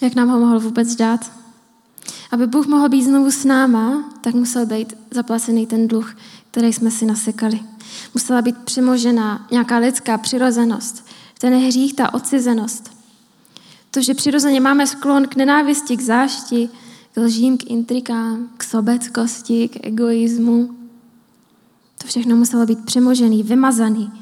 Jak 0.00 0.14
nám 0.14 0.28
ho 0.28 0.40
mohl 0.40 0.60
vůbec 0.60 0.94
dát? 0.94 1.32
Aby 2.30 2.46
Bůh 2.46 2.66
mohl 2.66 2.88
být 2.88 3.04
znovu 3.04 3.30
s 3.30 3.44
náma, 3.44 4.10
tak 4.20 4.34
musel 4.34 4.66
být 4.66 4.94
zaplacený 5.10 5.66
ten 5.66 5.88
dluh, 5.88 6.16
který 6.50 6.72
jsme 6.72 6.90
si 6.90 7.06
nasekali. 7.06 7.60
Musela 8.14 8.42
být 8.42 8.58
přemožena 8.58 9.46
nějaká 9.50 9.76
lidská 9.76 10.18
přirozenost, 10.18 11.06
ten 11.38 11.54
hřích, 11.54 11.94
ta 11.94 12.14
odcizenost. 12.14 12.93
To, 13.94 14.02
že 14.02 14.14
přirozeně 14.14 14.60
máme 14.60 14.86
sklon 14.86 15.28
k 15.28 15.36
nenávisti, 15.36 15.96
k 15.96 16.00
zášti, 16.00 16.68
k 17.14 17.20
lžím, 17.20 17.58
k 17.58 17.70
intrikám, 17.70 18.50
k 18.56 18.64
sobeckosti, 18.64 19.68
k 19.68 19.86
egoismu. 19.86 20.70
To 22.02 22.06
všechno 22.06 22.36
muselo 22.36 22.66
být 22.66 22.84
přemožený, 22.84 23.42
vymazaný. 23.42 24.12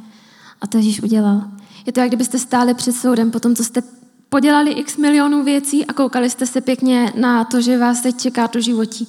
A 0.60 0.66
to 0.66 0.76
Ježíš 0.76 1.02
udělal. 1.02 1.42
Je 1.86 1.92
to, 1.92 2.00
jak 2.00 2.08
kdybyste 2.08 2.38
stáli 2.38 2.74
před 2.74 2.92
soudem 2.92 3.30
po 3.30 3.40
tom, 3.40 3.56
co 3.56 3.64
jste 3.64 3.82
podělali 4.28 4.70
x 4.70 4.96
milionů 4.96 5.44
věcí 5.44 5.86
a 5.86 5.92
koukali 5.92 6.30
jste 6.30 6.46
se 6.46 6.60
pěkně 6.60 7.12
na 7.16 7.44
to, 7.44 7.60
že 7.60 7.78
vás 7.78 8.00
teď 8.00 8.16
čeká 8.16 8.48
to 8.48 8.60
životí. 8.60 9.08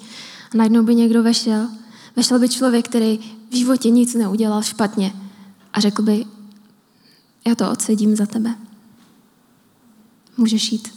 A 0.54 0.58
najednou 0.58 0.84
by 0.84 0.96
někdo 0.96 1.24
vešel. 1.24 1.68
Vešel 2.16 2.40
by 2.40 2.50
člověk, 2.50 2.86
který 2.86 3.20
v 3.50 3.56
životě 3.56 3.90
nic 3.90 4.14
neudělal 4.14 4.62
špatně 4.62 5.14
a 5.74 5.80
řekl 5.80 6.02
by, 6.02 6.26
já 7.48 7.56
to 7.56 7.72
odsedím 7.72 8.16
za 8.16 8.26
tebe. 8.26 8.56
Můžeš 10.38 10.72
jít. 10.72 10.94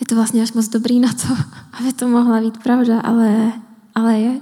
Je 0.00 0.06
to 0.06 0.14
vlastně 0.14 0.42
až 0.42 0.52
moc 0.52 0.68
dobrý 0.68 1.00
na 1.00 1.12
to, 1.12 1.36
aby 1.72 1.92
to 1.92 2.08
mohla 2.08 2.40
být 2.40 2.62
pravda, 2.62 3.00
ale, 3.00 3.52
ale 3.94 4.18
je. 4.18 4.40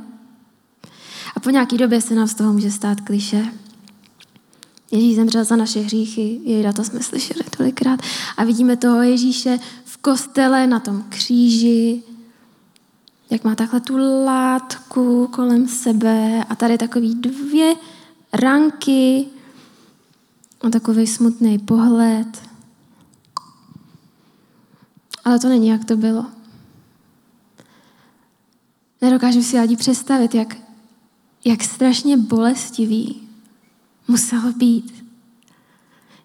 A 1.36 1.40
po 1.40 1.50
nějaké 1.50 1.78
době 1.78 2.00
se 2.00 2.14
nám 2.14 2.28
z 2.28 2.34
toho 2.34 2.52
může 2.52 2.70
stát 2.70 3.00
kliše. 3.00 3.52
Ježíš 4.90 5.16
zemřel 5.16 5.44
za 5.44 5.56
naše 5.56 5.80
hříchy, 5.80 6.40
jej 6.44 6.72
to 6.72 6.84
jsme 6.84 7.02
slyšeli 7.02 7.44
tolikrát. 7.56 8.00
A 8.36 8.44
vidíme 8.44 8.76
toho 8.76 9.02
Ježíše 9.02 9.58
v 9.84 9.96
kostele 9.96 10.66
na 10.66 10.80
tom 10.80 11.04
kříži, 11.08 12.02
jak 13.30 13.44
má 13.44 13.54
takhle 13.54 13.80
tu 13.80 13.96
látku 14.24 15.26
kolem 15.26 15.68
sebe 15.68 16.44
a 16.48 16.54
tady 16.54 16.78
takový 16.78 17.14
dvě 17.14 17.74
ranky 18.32 19.26
a 20.60 20.70
takový 20.70 21.06
smutný 21.06 21.58
pohled. 21.58 22.42
Ale 25.26 25.38
to 25.38 25.48
není, 25.48 25.68
jak 25.68 25.84
to 25.84 25.96
bylo. 25.96 26.26
Nedokážu 29.00 29.42
si 29.42 29.58
ani 29.58 29.76
představit, 29.76 30.34
jak, 30.34 30.56
jak 31.44 31.64
strašně 31.64 32.16
bolestivý 32.16 33.28
muselo 34.08 34.52
být, 34.52 35.04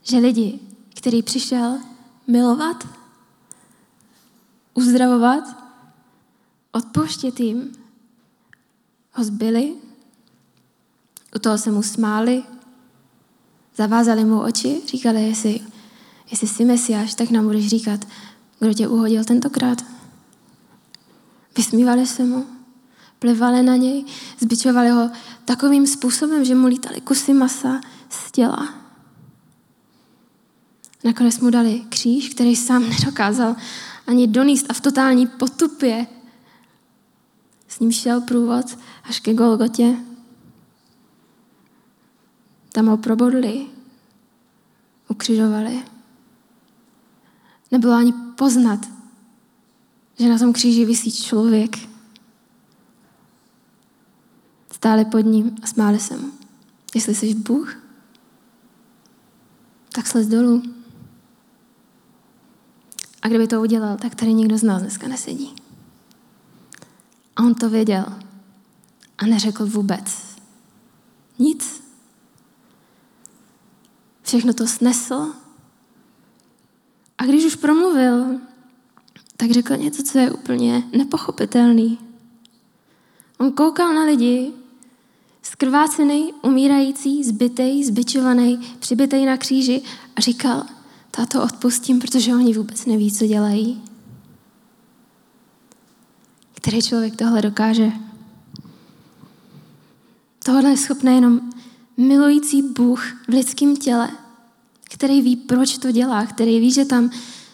že 0.04 0.18
lidi, 0.18 0.60
který 0.96 1.24
přišel 1.24 1.80
milovat, 2.28 2.88
uzdravovat, 4.74 5.44
odpouštět 6.72 7.40
jim, 7.40 7.72
ho 9.14 9.24
zbyli, 9.24 9.76
u 11.36 11.40
toho 11.40 11.58
se 11.58 11.72
mu 11.72 11.84
smáli, 11.84 12.44
zavázali 13.76 14.26
mu 14.26 14.42
oči, 14.42 14.82
říkali, 14.88 15.24
jestli, 15.24 15.60
jestli 16.32 16.48
jsi 16.48 16.66
mesiáš, 16.66 17.14
tak 17.14 17.30
nám 17.30 17.46
budeš 17.46 17.68
říkat, 17.68 18.06
kdo 18.62 18.74
tě 18.74 18.88
uhodil 18.88 19.24
tentokrát. 19.24 19.86
Vysmívali 21.58 22.08
se 22.08 22.24
mu, 22.24 22.46
plivali 23.20 23.64
na 23.64 23.76
něj, 23.76 24.06
zbičovali 24.40 24.90
ho 24.90 25.10
takovým 25.46 25.88
způsobem, 25.88 26.46
že 26.46 26.56
mu 26.56 26.68
lítali 26.68 27.02
kusy 27.02 27.34
masa 27.34 27.82
z 28.10 28.32
těla. 28.32 28.74
Nakonec 31.04 31.40
mu 31.40 31.50
dali 31.50 31.84
kříž, 31.90 32.30
který 32.30 32.56
sám 32.56 32.90
nedokázal 33.00 33.56
ani 34.08 34.28
doníst 34.28 34.66
a 34.70 34.74
v 34.74 34.82
totální 34.82 35.28
potupě 35.28 36.08
s 37.68 37.80
ním 37.80 37.92
šel 37.92 38.22
průvod 38.22 38.78
až 39.04 39.20
ke 39.20 39.34
Golgotě. 39.34 39.96
Tam 42.72 42.88
ho 42.88 42.98
probodli, 42.98 43.68
ukřižovali. 45.08 45.84
Nebylo 47.72 47.94
ani 47.94 48.14
poznat, 48.14 48.80
že 50.20 50.30
na 50.30 50.38
tom 50.38 50.54
kříži 50.54 50.86
vysí 50.86 51.12
člověk. 51.12 51.78
Stáli 54.72 55.06
pod 55.06 55.20
ním 55.20 55.56
a 55.64 55.68
smáli 55.68 56.00
se 56.00 56.18
mu. 56.18 56.32
Jestli 56.96 57.16
jsi 57.16 57.34
Bůh, 57.34 57.76
tak 59.94 60.08
slez 60.08 60.28
dolů. 60.28 60.64
A 63.22 63.28
kdyby 63.28 63.48
to 63.48 63.62
udělal, 63.62 63.98
tak 63.98 64.16
tady 64.16 64.34
nikdo 64.34 64.58
z 64.58 64.64
nás 64.64 64.82
dneska 64.82 65.08
nesedí. 65.08 65.56
A 67.36 67.44
on 67.44 67.56
to 67.56 67.70
věděl 67.70 68.06
a 69.18 69.26
neřekl 69.26 69.66
vůbec 69.66 70.38
nic. 71.40 71.84
Všechno 74.22 74.54
to 74.54 74.68
snesl 74.68 75.34
a 77.22 77.26
když 77.26 77.46
už 77.46 77.56
promluvil, 77.56 78.40
tak 79.38 79.52
řekl 79.52 79.78
něco, 79.78 80.04
co 80.04 80.20
je 80.20 80.32
úplně 80.32 80.84
nepochopitelný. 80.98 82.00
On 83.38 83.52
koukal 83.52 83.94
na 83.94 84.04
lidi, 84.04 84.52
skrvácený, 85.42 86.34
umírající, 86.42 87.24
zbytej, 87.24 87.84
zbičovaný, 87.84 88.76
přibitej 88.80 89.26
na 89.26 89.38
kříži 89.38 89.82
a 90.16 90.22
říkal, 90.22 90.64
táto 91.12 91.44
odpustím, 91.44 92.00
protože 92.00 92.36
oni 92.36 92.54
vůbec 92.54 92.86
neví, 92.86 93.12
co 93.12 93.26
dělají. 93.28 93.84
Který 96.54 96.82
člověk 96.82 97.16
tohle 97.16 97.42
dokáže? 97.42 97.92
Tohle 100.46 100.70
je 100.70 100.78
schopný 100.78 101.16
jenom 101.16 101.42
milující 101.98 102.62
Bůh 102.62 103.06
v 103.28 103.30
lidském 103.30 103.76
těle, 103.76 104.10
který 105.02 105.22
ví, 105.22 105.36
proč 105.36 105.78
to 105.78 105.92
dělá, 105.92 106.26
který 106.26 106.60
ví, 106.60 106.72
že 106.72 106.86
tam 106.86 107.10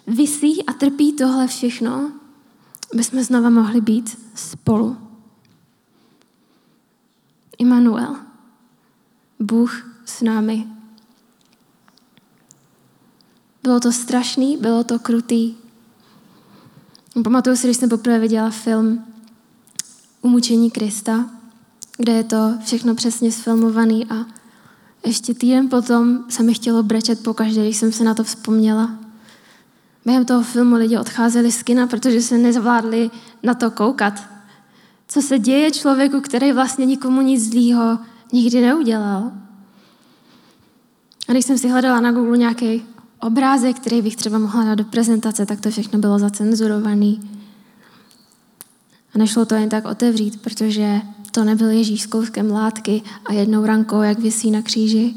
vysí 0.08 0.66
a 0.66 0.74
trpí 0.74 1.14
tohle 1.14 1.48
všechno, 1.48 2.12
aby 2.94 3.04
jsme 3.04 3.24
znova 3.24 3.50
mohli 3.50 3.82
být 3.82 4.18
spolu. 4.36 4.98
Immanuel. 7.58 8.16
Bůh 9.40 10.00
s 10.06 10.22
námi. 10.22 10.68
Bylo 13.64 13.80
to 13.80 13.92
strašný, 13.92 14.58
bylo 14.58 14.84
to 14.84 15.00
krutý. 15.00 15.56
Pamatuju 17.24 17.56
si, 17.56 17.68
když 17.68 17.78
jsem 17.78 17.90
poprvé 17.90 18.20
viděla 18.20 18.50
film 18.50 19.06
Umučení 20.22 20.72
Krista, 20.72 21.30
kde 21.98 22.14
je 22.14 22.24
to 22.24 22.54
všechno 22.66 22.96
přesně 22.96 23.32
sfilmovaný 23.32 24.06
a 24.06 24.26
ještě 25.08 25.34
týden 25.34 25.70
potom 25.70 26.20
se 26.30 26.44
mi 26.44 26.54
chtělo 26.54 26.84
brečet 26.84 27.24
pokaždé, 27.24 27.64
když 27.64 27.78
jsem 27.78 27.92
se 27.92 28.04
na 28.04 28.14
to 28.14 28.24
vzpomněla. 28.24 28.90
Během 30.06 30.26
toho 30.26 30.44
filmu 30.44 30.76
lidi 30.76 30.98
odcházeli 30.98 31.52
z 31.52 31.64
kina, 31.64 31.88
protože 31.88 32.22
se 32.22 32.38
nezvládli 32.38 33.12
na 33.44 33.54
to 33.54 33.72
koukat. 33.72 34.14
Co 35.08 35.22
se 35.22 35.40
děje 35.40 35.72
člověku, 35.72 36.22
který 36.22 36.52
vlastně 36.52 36.86
nikomu 36.86 37.22
nic 37.22 37.50
zlýho 37.50 38.00
nikdy 38.34 38.62
neudělal. 38.62 39.32
A 41.28 41.32
když 41.32 41.46
jsem 41.46 41.58
si 41.58 41.70
hledala 41.70 42.00
na 42.00 42.12
Google 42.12 42.38
nějaký 42.38 42.86
obrázek, 43.20 43.76
který 43.76 44.02
bych 44.02 44.16
třeba 44.16 44.38
mohla 44.38 44.64
dát 44.64 44.76
do 44.76 44.84
prezentace, 44.84 45.46
tak 45.46 45.62
to 45.62 45.70
všechno 45.70 46.00
bylo 46.00 46.20
zacenzurovaný. 46.20 47.37
Nešlo 49.18 49.46
to 49.46 49.56
jen 49.56 49.70
tak 49.70 49.86
otevřít, 49.86 50.42
protože 50.42 51.02
to 51.32 51.44
nebyl 51.44 51.70
Ježíš 51.70 52.02
s 52.02 52.06
kouskem 52.06 52.52
látky 52.52 53.02
a 53.26 53.34
jednou 53.34 53.66
rankou, 53.66 54.02
jak 54.02 54.20
vysí 54.20 54.52
na 54.52 54.62
kříži. 54.62 55.16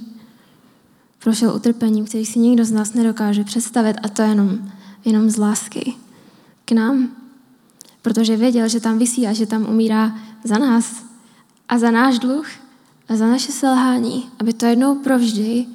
Prošel 1.19 1.55
utrpením, 1.57 2.05
který 2.05 2.27
si 2.27 2.39
nikdo 2.39 2.65
z 2.65 2.73
nás 2.73 2.95
nedokáže 2.95 3.45
představit 3.45 3.97
a 4.03 4.09
to 4.09 4.23
jenom, 4.23 4.71
jenom 5.05 5.31
z 5.31 5.37
lásky 5.37 5.95
k 6.65 6.73
nám. 6.73 7.09
Protože 8.03 8.37
věděl, 8.37 8.69
že 8.69 8.81
tam 8.81 8.99
vysí 8.99 9.27
a 9.27 9.33
že 9.33 9.47
tam 9.47 9.69
umírá 9.69 10.19
za 10.45 10.59
nás 10.59 11.05
a 11.69 11.79
za 11.79 11.91
náš 11.91 12.19
dluh 12.19 12.47
a 13.09 13.17
za 13.17 13.27
naše 13.27 13.53
selhání, 13.53 14.29
aby 14.39 14.53
to 14.53 14.67
jednou 14.67 14.95
provždy 14.95 15.67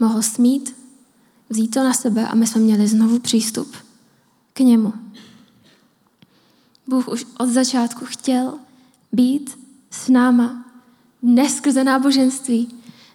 mohl 0.00 0.22
smít, 0.22 0.76
vzít 1.50 1.68
to 1.68 1.84
na 1.84 1.92
sebe 1.92 2.28
a 2.28 2.34
my 2.34 2.46
jsme 2.46 2.60
měli 2.60 2.88
znovu 2.88 3.18
přístup 3.18 3.76
k 4.52 4.60
němu. 4.60 4.92
Bůh 6.92 7.08
už 7.08 7.26
od 7.38 7.48
začátku 7.48 8.04
chtěl 8.04 8.54
být 9.12 9.58
s 9.90 10.08
náma. 10.08 10.64
Neskrze 11.22 11.84
náboženství, 11.84 12.68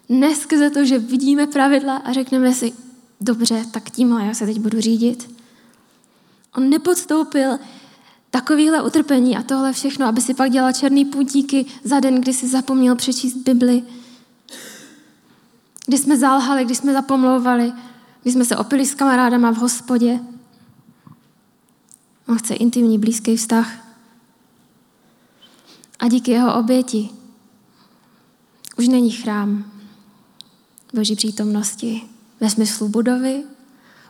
neskrze 0.08 0.70
to, 0.70 0.84
že 0.84 0.98
vidíme 0.98 1.46
pravidla 1.46 1.96
a 1.96 2.12
řekneme 2.12 2.54
si, 2.54 2.72
dobře, 3.20 3.64
tak 3.70 3.90
tímhle 3.90 4.26
já 4.26 4.34
se 4.34 4.46
teď 4.46 4.58
budu 4.58 4.80
řídit. 4.80 5.30
On 6.56 6.70
nepodstoupil 6.70 7.58
takovýhle 8.30 8.82
utrpení 8.82 9.36
a 9.36 9.42
tohle 9.42 9.72
všechno, 9.72 10.06
aby 10.06 10.20
si 10.20 10.34
pak 10.34 10.50
dělal 10.50 10.72
černý 10.72 11.04
půtíky 11.04 11.66
za 11.84 12.00
den, 12.00 12.20
kdy 12.20 12.32
si 12.32 12.48
zapomněl 12.48 12.96
přečíst 12.96 13.34
Bibli, 13.34 13.82
kdy 15.86 15.98
jsme 15.98 16.16
zálhali, 16.16 16.64
kdy 16.64 16.74
jsme 16.74 16.92
zapomlouvali, 16.92 17.72
kdy 18.22 18.32
jsme 18.32 18.44
se 18.44 18.56
opili 18.56 18.86
s 18.86 18.94
kamarádama 18.94 19.50
v 19.50 19.56
hospodě. 19.56 20.20
On 22.28 22.38
chce 22.38 22.54
intimní, 22.54 22.98
blízký 22.98 23.36
vztah. 23.36 23.72
A 25.98 26.08
díky 26.08 26.30
jeho 26.30 26.58
oběti 26.58 27.08
už 28.78 28.88
není 28.88 29.10
chrám 29.10 29.72
Boží 30.94 31.16
přítomnosti 31.16 32.02
ve 32.40 32.50
smyslu 32.50 32.88
budovy. 32.88 33.44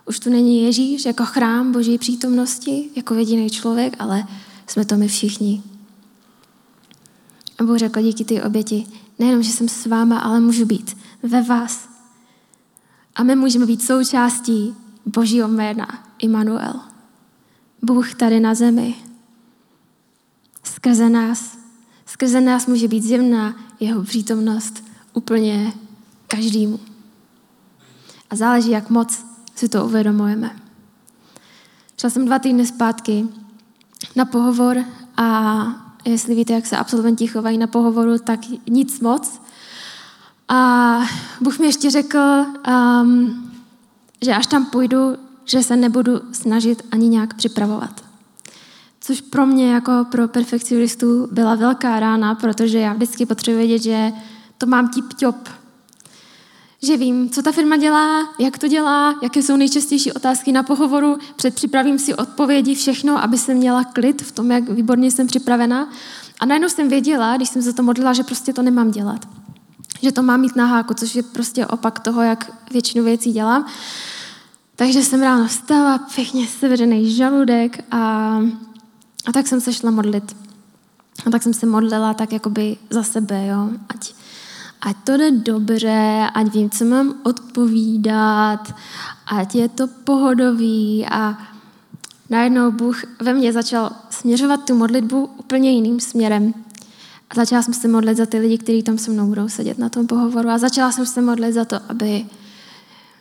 Už 0.04 0.18
tu 0.18 0.30
není 0.30 0.62
Ježíš 0.62 1.04
jako 1.04 1.24
chrám 1.24 1.72
Boží 1.72 1.98
přítomnosti, 1.98 2.90
jako 2.96 3.14
jediný 3.14 3.50
člověk, 3.50 3.96
ale 3.98 4.24
jsme 4.66 4.84
to 4.84 4.96
my 4.96 5.08
všichni. 5.08 5.62
A 7.58 7.64
Bůh 7.64 7.78
řekl 7.78 8.02
díky 8.02 8.24
ty 8.24 8.42
oběti, 8.42 8.86
nejenom, 9.18 9.42
že 9.42 9.52
jsem 9.52 9.68
s 9.68 9.86
váma, 9.86 10.18
ale 10.18 10.40
můžu 10.40 10.66
být 10.66 10.96
ve 11.22 11.42
vás. 11.42 11.88
A 13.14 13.22
my 13.22 13.36
můžeme 13.36 13.66
být 13.66 13.82
součástí 13.82 14.74
Božího 15.06 15.48
jména, 15.48 16.04
Immanuel. 16.18 16.80
Bůh 17.82 18.14
tady 18.14 18.40
na 18.40 18.54
zemi. 18.54 18.94
Skrze 20.64 21.08
nás. 21.08 21.58
Skrze 22.06 22.40
nás 22.40 22.66
může 22.66 22.88
být 22.88 23.02
zjemná 23.02 23.54
jeho 23.80 24.02
přítomnost 24.02 24.84
úplně 25.12 25.72
každému. 26.26 26.80
A 28.30 28.36
záleží, 28.36 28.70
jak 28.70 28.90
moc 28.90 29.24
si 29.54 29.68
to 29.68 29.84
uvědomujeme. 29.84 30.56
Šla 32.00 32.10
jsem 32.10 32.26
dva 32.26 32.38
týdny 32.38 32.66
zpátky 32.66 33.28
na 34.16 34.24
pohovor 34.24 34.84
a 35.16 35.66
jestli 36.04 36.34
víte, 36.34 36.52
jak 36.52 36.66
se 36.66 36.76
absolventi 36.76 37.26
chovají 37.26 37.58
na 37.58 37.66
pohovoru, 37.66 38.18
tak 38.18 38.40
nic 38.68 39.00
moc. 39.00 39.40
A 40.48 41.00
Bůh 41.40 41.58
mi 41.58 41.66
ještě 41.66 41.90
řekl, 41.90 42.18
um, 42.98 43.50
že 44.22 44.34
až 44.34 44.46
tam 44.46 44.66
půjdu, 44.66 45.16
že 45.48 45.62
se 45.62 45.76
nebudu 45.76 46.20
snažit 46.32 46.82
ani 46.92 47.08
nějak 47.08 47.34
připravovat. 47.34 48.04
Což 49.00 49.20
pro 49.20 49.46
mě 49.46 49.72
jako 49.72 50.06
pro 50.10 50.28
perfekcionistu 50.28 51.28
byla 51.32 51.54
velká 51.54 52.00
rána, 52.00 52.34
protože 52.34 52.78
já 52.78 52.92
vždycky 52.92 53.26
potřebuji 53.26 53.56
vědět, 53.56 53.82
že 53.82 54.12
to 54.58 54.66
mám 54.66 54.88
tip-top. 54.88 55.34
Že 56.82 56.96
vím, 56.96 57.30
co 57.30 57.42
ta 57.42 57.52
firma 57.52 57.76
dělá, 57.76 58.28
jak 58.38 58.58
to 58.58 58.68
dělá, 58.68 59.14
jaké 59.22 59.42
jsou 59.42 59.56
nejčastější 59.56 60.12
otázky 60.12 60.52
na 60.52 60.62
pohovoru, 60.62 61.18
předpřipravím 61.36 61.98
si 61.98 62.14
odpovědi, 62.14 62.74
všechno, 62.74 63.22
aby 63.22 63.38
jsem 63.38 63.56
měla 63.56 63.84
klid 63.84 64.22
v 64.22 64.32
tom, 64.32 64.50
jak 64.50 64.68
výborně 64.68 65.10
jsem 65.10 65.26
připravena. 65.26 65.88
A 66.40 66.46
najednou 66.46 66.68
jsem 66.68 66.88
věděla, 66.88 67.36
když 67.36 67.48
jsem 67.48 67.62
se 67.62 67.72
to 67.72 67.82
modlila, 67.82 68.12
že 68.12 68.22
prostě 68.22 68.52
to 68.52 68.62
nemám 68.62 68.90
dělat. 68.90 69.28
Že 70.02 70.12
to 70.12 70.22
mám 70.22 70.40
mít 70.40 70.56
na 70.56 70.66
háku, 70.66 70.94
což 70.94 71.14
je 71.14 71.22
prostě 71.22 71.66
opak 71.66 72.00
toho, 72.00 72.22
jak 72.22 72.52
většinu 72.70 73.04
věcí 73.04 73.32
dělám. 73.32 73.66
Takže 74.78 75.02
jsem 75.02 75.22
ráno 75.22 75.46
vstala, 75.48 75.98
pěkně 76.14 76.46
severený 76.46 77.10
žaludek 77.14 77.84
a, 77.90 77.98
a 79.26 79.32
tak 79.32 79.46
jsem 79.46 79.60
se 79.60 79.72
šla 79.72 79.90
modlit. 79.90 80.36
A 81.26 81.30
tak 81.30 81.42
jsem 81.42 81.54
se 81.54 81.66
modlila 81.66 82.14
tak 82.14 82.32
jakoby 82.32 82.76
za 82.90 83.02
sebe, 83.02 83.46
jo. 83.46 83.70
Ať, 83.88 84.14
ať 84.80 84.96
to 85.04 85.16
jde 85.16 85.30
dobře, 85.30 86.26
ať 86.34 86.54
vím, 86.54 86.70
co 86.70 86.84
mám 86.84 87.14
odpovídat, 87.22 88.74
ať 89.26 89.54
je 89.54 89.68
to 89.68 89.86
pohodový 89.86 91.06
a 91.10 91.38
najednou 92.30 92.72
Bůh 92.72 93.02
ve 93.20 93.34
mně 93.34 93.52
začal 93.52 93.90
směřovat 94.10 94.64
tu 94.64 94.74
modlitbu 94.74 95.30
úplně 95.36 95.70
jiným 95.72 96.00
směrem. 96.00 96.54
A 97.30 97.34
začala 97.34 97.62
jsem 97.62 97.74
se 97.74 97.88
modlit 97.88 98.16
za 98.16 98.26
ty 98.26 98.38
lidi, 98.38 98.58
kteří 98.58 98.82
tam 98.82 98.98
se 98.98 99.10
mnou 99.10 99.26
budou 99.26 99.48
sedět 99.48 99.78
na 99.78 99.88
tom 99.88 100.06
pohovoru 100.06 100.48
a 100.48 100.58
začala 100.58 100.92
jsem 100.92 101.06
se 101.06 101.20
modlit 101.20 101.54
za 101.54 101.64
to, 101.64 101.76
aby 101.88 102.26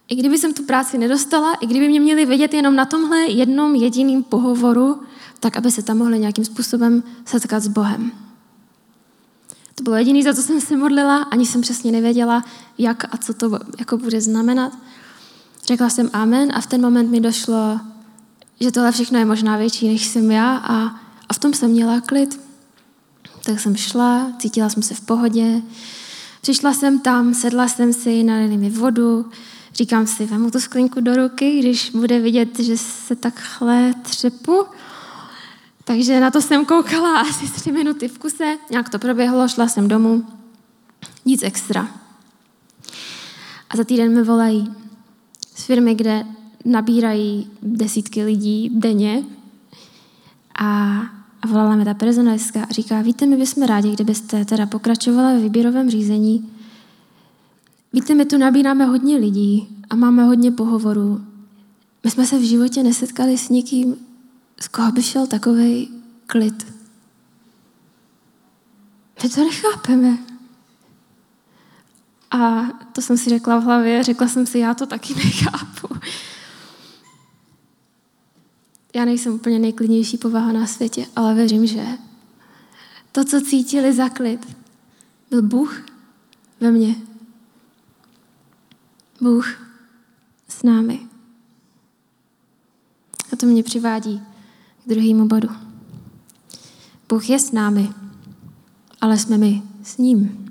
i 0.07 0.15
kdyby 0.15 0.37
jsem 0.37 0.53
tu 0.53 0.63
práci 0.63 0.97
nedostala, 0.97 1.53
i 1.53 1.65
kdyby 1.67 1.87
mě 1.87 1.99
měli 1.99 2.25
vědět 2.25 2.53
jenom 2.53 2.75
na 2.75 2.85
tomhle 2.85 3.19
jednom 3.19 3.75
jediným 3.75 4.23
pohovoru, 4.23 5.01
tak 5.39 5.57
aby 5.57 5.71
se 5.71 5.81
tam 5.81 5.97
mohli 5.97 6.19
nějakým 6.19 6.45
způsobem 6.45 7.03
setkat 7.25 7.63
s 7.63 7.67
Bohem. 7.67 8.11
To 9.75 9.83
bylo 9.83 9.95
jediné, 9.95 10.23
za 10.23 10.33
co 10.33 10.41
jsem 10.41 10.61
se 10.61 10.77
modlila, 10.77 11.17
ani 11.17 11.45
jsem 11.45 11.61
přesně 11.61 11.91
nevěděla, 11.91 12.45
jak 12.77 13.13
a 13.13 13.17
co 13.17 13.33
to 13.33 13.59
jako 13.79 13.97
bude 13.97 14.21
znamenat. 14.21 14.77
Řekla 15.65 15.89
jsem 15.89 16.09
amen 16.13 16.51
a 16.53 16.61
v 16.61 16.67
ten 16.67 16.81
moment 16.81 17.11
mi 17.11 17.19
došlo, 17.19 17.79
že 18.59 18.71
tohle 18.71 18.91
všechno 18.91 19.19
je 19.19 19.25
možná 19.25 19.57
větší, 19.57 19.87
než 19.87 20.05
jsem 20.05 20.31
já 20.31 20.55
a, 20.55 20.75
a 21.29 21.33
v 21.33 21.39
tom 21.39 21.53
jsem 21.53 21.71
měla 21.71 22.01
klid. 22.01 22.39
Tak 23.43 23.59
jsem 23.59 23.75
šla, 23.75 24.31
cítila 24.39 24.69
jsem 24.69 24.83
se 24.83 24.93
v 24.93 25.01
pohodě, 25.01 25.61
přišla 26.41 26.73
jsem 26.73 26.99
tam, 26.99 27.33
sedla 27.33 27.67
jsem 27.67 27.93
si, 27.93 28.23
nalili 28.23 28.57
mi 28.57 28.69
vodu, 28.69 29.25
Říkám 29.77 30.07
si, 30.07 30.25
vemu 30.25 30.51
tu 30.51 30.59
sklinku 30.59 31.01
do 31.01 31.15
ruky, 31.15 31.59
když 31.59 31.89
bude 31.89 32.19
vidět, 32.19 32.59
že 32.59 32.77
se 32.77 33.15
takhle 33.15 33.93
třepu. 34.01 34.65
Takže 35.83 36.19
na 36.19 36.31
to 36.31 36.41
jsem 36.41 36.65
koukala 36.65 37.21
asi 37.29 37.51
tři 37.51 37.71
minuty 37.71 38.07
v 38.07 38.19
kuse, 38.19 38.57
nějak 38.71 38.89
to 38.89 38.99
proběhlo, 38.99 39.47
šla 39.47 39.67
jsem 39.67 39.87
domů, 39.87 40.25
nic 41.25 41.43
extra. 41.43 41.87
A 43.69 43.77
za 43.77 43.83
týden 43.83 44.15
mi 44.15 44.23
volají 44.23 44.73
z 45.55 45.63
firmy, 45.63 45.95
kde 45.95 46.25
nabírají 46.65 47.51
desítky 47.61 48.23
lidí 48.23 48.69
denně 48.69 49.23
a, 50.59 51.01
a 51.41 51.47
volala 51.47 51.75
mi 51.75 51.85
ta 51.85 51.93
personalistka 51.93 52.63
a 52.63 52.73
říká, 52.73 53.01
víte, 53.01 53.25
my 53.25 53.37
bychom 53.37 53.63
rádi, 53.63 53.91
kdybyste 53.91 54.45
teda 54.45 54.65
pokračovala 54.65 55.33
ve 55.33 55.39
výběrovém 55.39 55.89
řízení, 55.89 56.51
Víte, 57.97 58.15
my 58.15 58.25
tu 58.25 58.37
nabíráme 58.37 58.85
hodně 58.85 59.17
lidí 59.17 59.83
a 59.89 59.95
máme 59.95 60.23
hodně 60.23 60.51
pohovorů. 60.51 61.25
My 62.03 62.11
jsme 62.11 62.25
se 62.25 62.37
v 62.37 62.41
životě 62.41 62.83
nesetkali 62.83 63.37
s 63.37 63.49
někým, 63.49 63.95
z 64.59 64.67
koho 64.67 64.91
by 64.91 65.03
šel 65.03 65.27
takový 65.27 65.89
klid. 66.27 66.73
My 69.23 69.29
to 69.29 69.43
nechápeme. 69.43 70.17
A 72.31 72.61
to 72.93 73.01
jsem 73.01 73.17
si 73.17 73.29
řekla 73.29 73.57
v 73.59 73.63
hlavě, 73.63 74.03
řekla 74.03 74.27
jsem 74.27 74.45
si, 74.45 74.59
já 74.59 74.73
to 74.73 74.85
taky 74.85 75.15
nechápu. 75.25 75.87
Já 78.95 79.05
nejsem 79.05 79.33
úplně 79.33 79.59
nejklidnější 79.59 80.17
povaha 80.17 80.51
na 80.51 80.67
světě, 80.67 81.05
ale 81.15 81.33
věřím, 81.33 81.67
že 81.67 81.85
to, 83.11 83.23
co 83.23 83.41
cítili 83.41 83.93
za 83.93 84.09
klid, 84.09 84.57
byl 85.29 85.41
Bůh 85.41 85.85
ve 86.59 86.71
mně. 86.71 86.95
Bůh 89.21 89.47
s 90.47 90.63
námi. 90.63 91.07
A 93.33 93.35
to 93.35 93.45
mě 93.45 93.63
přivádí 93.63 94.21
k 94.85 94.89
druhému 94.89 95.27
bodu. 95.27 95.49
Bůh 97.09 97.29
je 97.29 97.39
s 97.39 97.51
námi, 97.51 97.89
ale 99.01 99.17
jsme 99.17 99.37
my 99.37 99.63
s 99.83 99.97
ním. 99.97 100.47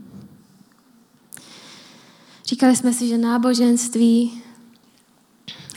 Říkali 2.47 2.77
jsme 2.77 2.93
si, 2.93 3.09
že 3.09 3.19
náboženství 3.19 4.43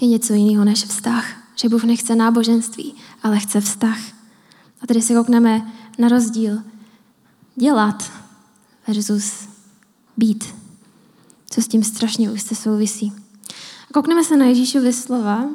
je 0.01 0.07
něco 0.07 0.33
jiného 0.33 0.65
než 0.65 0.85
vztah. 0.85 1.25
Že 1.55 1.69
Bůh 1.69 1.83
nechce 1.83 2.15
náboženství, 2.15 2.95
ale 3.23 3.39
chce 3.39 3.61
vztah. 3.61 3.99
A 4.81 4.87
tady 4.87 5.01
si 5.01 5.13
koukneme 5.13 5.73
na 5.99 6.07
rozdíl 6.07 6.63
dělat 7.55 8.11
versus 8.87 9.47
být. 10.17 10.58
Co 11.49 11.61
s 11.61 11.67
tím 11.67 11.83
strašně 11.83 12.31
už 12.31 12.41
se 12.41 12.55
souvisí. 12.55 13.13
A 13.89 13.93
koukneme 13.93 14.23
se 14.23 14.37
na 14.37 14.45
Ježíšovi 14.45 14.93
slova, 14.93 15.49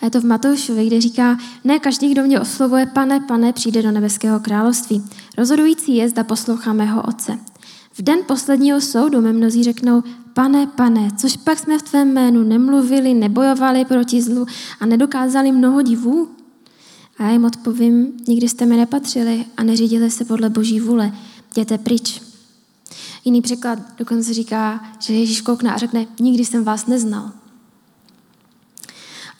a 0.00 0.04
je 0.04 0.10
to 0.10 0.20
v 0.20 0.24
Matoušovi, 0.24 0.86
kde 0.86 1.00
říká, 1.00 1.38
ne 1.64 1.78
každý, 1.78 2.10
kdo 2.10 2.22
mě 2.22 2.40
oslovuje 2.40 2.86
pane, 2.86 3.20
pane, 3.20 3.52
přijde 3.52 3.82
do 3.82 3.90
nebeského 3.90 4.40
království. 4.40 5.04
Rozhodující 5.38 5.96
je, 5.96 6.08
zda 6.08 6.24
poslouchá 6.24 6.72
mého 6.72 7.02
otce. 7.02 7.38
V 7.92 8.02
den 8.02 8.18
posledního 8.26 8.80
soudu 8.80 9.20
mi 9.20 9.32
mnozí 9.32 9.64
řeknou, 9.64 10.02
pane, 10.34 10.66
pane, 10.66 11.08
což 11.16 11.36
pak 11.36 11.58
jsme 11.58 11.78
v 11.78 11.82
tvém 11.82 12.12
jménu 12.12 12.42
nemluvili, 12.42 13.14
nebojovali 13.14 13.84
proti 13.84 14.22
zlu 14.22 14.46
a 14.80 14.86
nedokázali 14.86 15.52
mnoho 15.52 15.82
divů? 15.82 16.28
A 17.18 17.22
já 17.22 17.30
jim 17.30 17.44
odpovím, 17.44 18.12
nikdy 18.28 18.48
jste 18.48 18.66
mi 18.66 18.76
nepatřili 18.76 19.44
a 19.56 19.62
neřídili 19.62 20.10
se 20.10 20.24
podle 20.24 20.50
boží 20.50 20.80
vůle. 20.80 21.12
Jděte 21.50 21.78
pryč. 21.78 22.33
Jiný 23.24 23.42
překlad 23.42 23.78
dokonce 23.98 24.34
říká, 24.34 24.80
že 24.98 25.14
Ježíš 25.14 25.40
koukne 25.40 25.74
a 25.74 25.78
řekne, 25.78 26.06
nikdy 26.20 26.44
jsem 26.44 26.64
vás 26.64 26.86
neznal. 26.86 27.30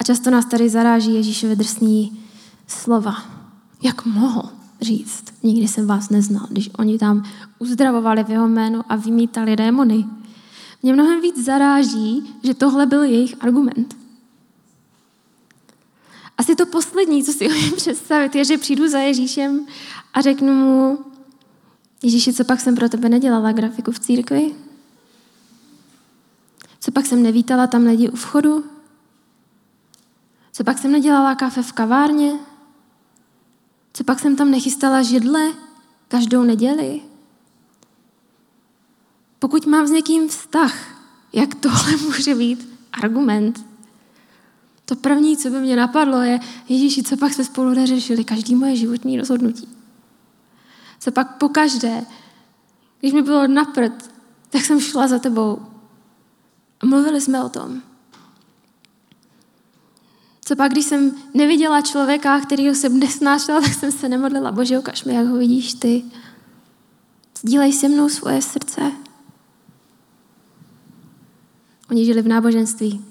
A 0.01 0.05
často 0.05 0.31
nás 0.31 0.45
tady 0.45 0.69
zaráží 0.69 1.14
Ježíšovi 1.14 1.57
drsný 1.57 2.21
slova. 2.67 3.25
Jak 3.83 4.05
mohl 4.05 4.43
říct, 4.81 5.25
nikdy 5.43 5.69
jsem 5.69 5.87
vás 5.87 6.11
neznal, 6.11 6.47
když 6.51 6.71
oni 6.79 6.99
tam 6.99 7.25
uzdravovali 7.59 8.25
v 8.25 8.31
jeho 8.31 8.49
jménu 8.49 8.83
a 8.88 8.97
vymítali 8.97 9.57
démony. 9.57 10.05
Mě 10.83 10.93
mnohem 10.93 11.21
víc 11.21 11.45
zaráží, 11.45 12.35
že 12.43 12.55
tohle 12.55 12.87
byl 12.87 13.03
jejich 13.03 13.35
argument. 13.40 13.97
Asi 16.38 16.55
to 16.55 16.67
poslední, 16.67 17.25
co 17.25 17.33
si 17.33 17.49
umím 17.49 17.73
představit, 17.77 18.35
je, 18.35 18.45
že 18.45 18.59
přijdu 18.59 18.88
za 18.88 18.99
Ježíšem 18.99 19.67
a 20.14 20.21
řeknu 20.21 20.55
mu, 20.55 20.99
Ježíši, 22.05 22.33
co 22.33 22.45
pak 22.45 22.61
jsem 22.61 22.75
pro 22.75 22.88
tebe 22.88 23.09
nedělala 23.09 23.53
grafiku 23.53 23.93
v 23.93 23.99
církvi? 23.99 24.55
Co 26.81 26.93
pak 26.93 27.07
jsem 27.07 27.23
nevítala 27.23 27.67
tam 27.67 27.87
lidi 27.87 28.09
u 28.09 28.17
vchodu? 28.17 28.64
Co 30.53 30.64
pak 30.64 30.79
jsem 30.79 30.93
nedělala 30.93 31.35
kafe 31.35 31.62
v 31.62 31.73
kavárně? 31.73 32.33
Co 33.93 34.05
pak 34.05 34.21
jsem 34.21 34.37
tam 34.37 34.51
nechystala 34.51 35.03
židle 35.03 35.53
každou 36.09 36.43
neděli? 36.43 37.01
Pokud 39.38 39.67
mám 39.67 39.87
s 39.87 39.90
někým 39.90 40.29
vztah, 40.29 40.75
jak 41.33 41.55
tohle 41.55 41.97
může 42.05 42.35
být 42.35 42.69
argument? 42.93 43.67
To 44.85 44.97
první, 44.97 45.37
co 45.37 45.51
by 45.51 45.61
mě 45.61 45.77
napadlo, 45.77 46.21
je, 46.21 46.40
Ježíši, 46.69 47.03
co 47.03 47.17
pak 47.17 47.33
jsme 47.33 47.45
spolu 47.45 47.71
neřešili 47.71 48.25
každý 48.25 48.55
moje 48.55 48.77
životní 48.77 49.19
rozhodnutí. 49.19 49.84
Co 51.05 51.12
pak 51.12 51.37
pokaždé, 51.37 52.05
když 53.01 53.12
mi 53.12 53.23
bylo 53.23 53.47
napřed, 53.47 54.11
tak 54.51 54.64
jsem 54.64 54.81
šla 54.81 55.09
za 55.09 55.19
tebou. 55.19 55.61
A 56.81 56.87
mluvili 56.87 57.21
jsme 57.21 57.45
o 57.45 57.49
tom. 57.49 57.83
Co 60.45 60.57
pak, 60.57 60.73
když 60.73 60.85
jsem 60.85 61.12
neviděla 61.35 61.81
člověka, 61.81 62.40
kterýho 62.40 62.75
jsem 62.75 62.99
nesnášela, 62.99 63.61
tak 63.61 63.75
jsem 63.75 63.93
se 63.93 64.09
nemodlila. 64.09 64.53
Bože, 64.53 64.79
ukaž 64.79 65.05
mi, 65.05 65.14
jak 65.14 65.27
ho 65.27 65.37
vidíš 65.37 65.75
ty. 65.75 66.05
Sdílej 67.38 67.73
se 67.73 67.88
mnou 67.88 68.09
svoje 68.09 68.43
srdce. 68.43 68.93
Oni 71.90 72.05
žili 72.05 72.23
v 72.23 72.29
náboženství. 72.29 73.05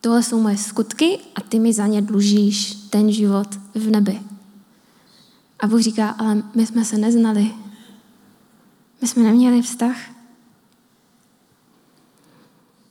Tohle 0.00 0.22
jsou 0.22 0.40
moje 0.40 0.56
skutky 0.56 1.18
a 1.34 1.40
ty 1.40 1.58
mi 1.58 1.72
za 1.72 1.86
ně 1.86 2.02
dlužíš 2.02 2.74
ten 2.74 3.12
život 3.12 3.48
v 3.74 3.90
nebi. 3.90 4.20
A 5.62 5.66
Bůh 5.66 5.80
říká, 5.80 6.08
ale 6.08 6.42
my 6.54 6.66
jsme 6.66 6.84
se 6.84 6.98
neznali. 6.98 7.54
My 9.00 9.08
jsme 9.08 9.22
neměli 9.22 9.62
vztah. 9.62 9.96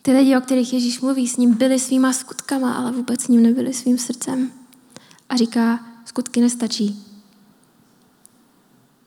Ty 0.02 0.12
lidi, 0.12 0.38
o 0.38 0.42
kterých 0.42 0.74
Ježíš 0.74 1.02
mluví, 1.02 1.28
s 1.28 1.38
ním 1.38 1.54
byli 1.54 1.80
svýma 1.80 2.14
skutkama, 2.14 2.74
ale 2.74 2.92
vůbec 2.92 3.22
s 3.22 3.28
ním 3.28 3.44
nebyli 3.44 3.74
svým 3.74 3.98
srdcem. 3.98 4.52
A 5.30 5.36
říká, 5.36 5.86
skutky 6.06 6.42
nestačí. 6.42 7.06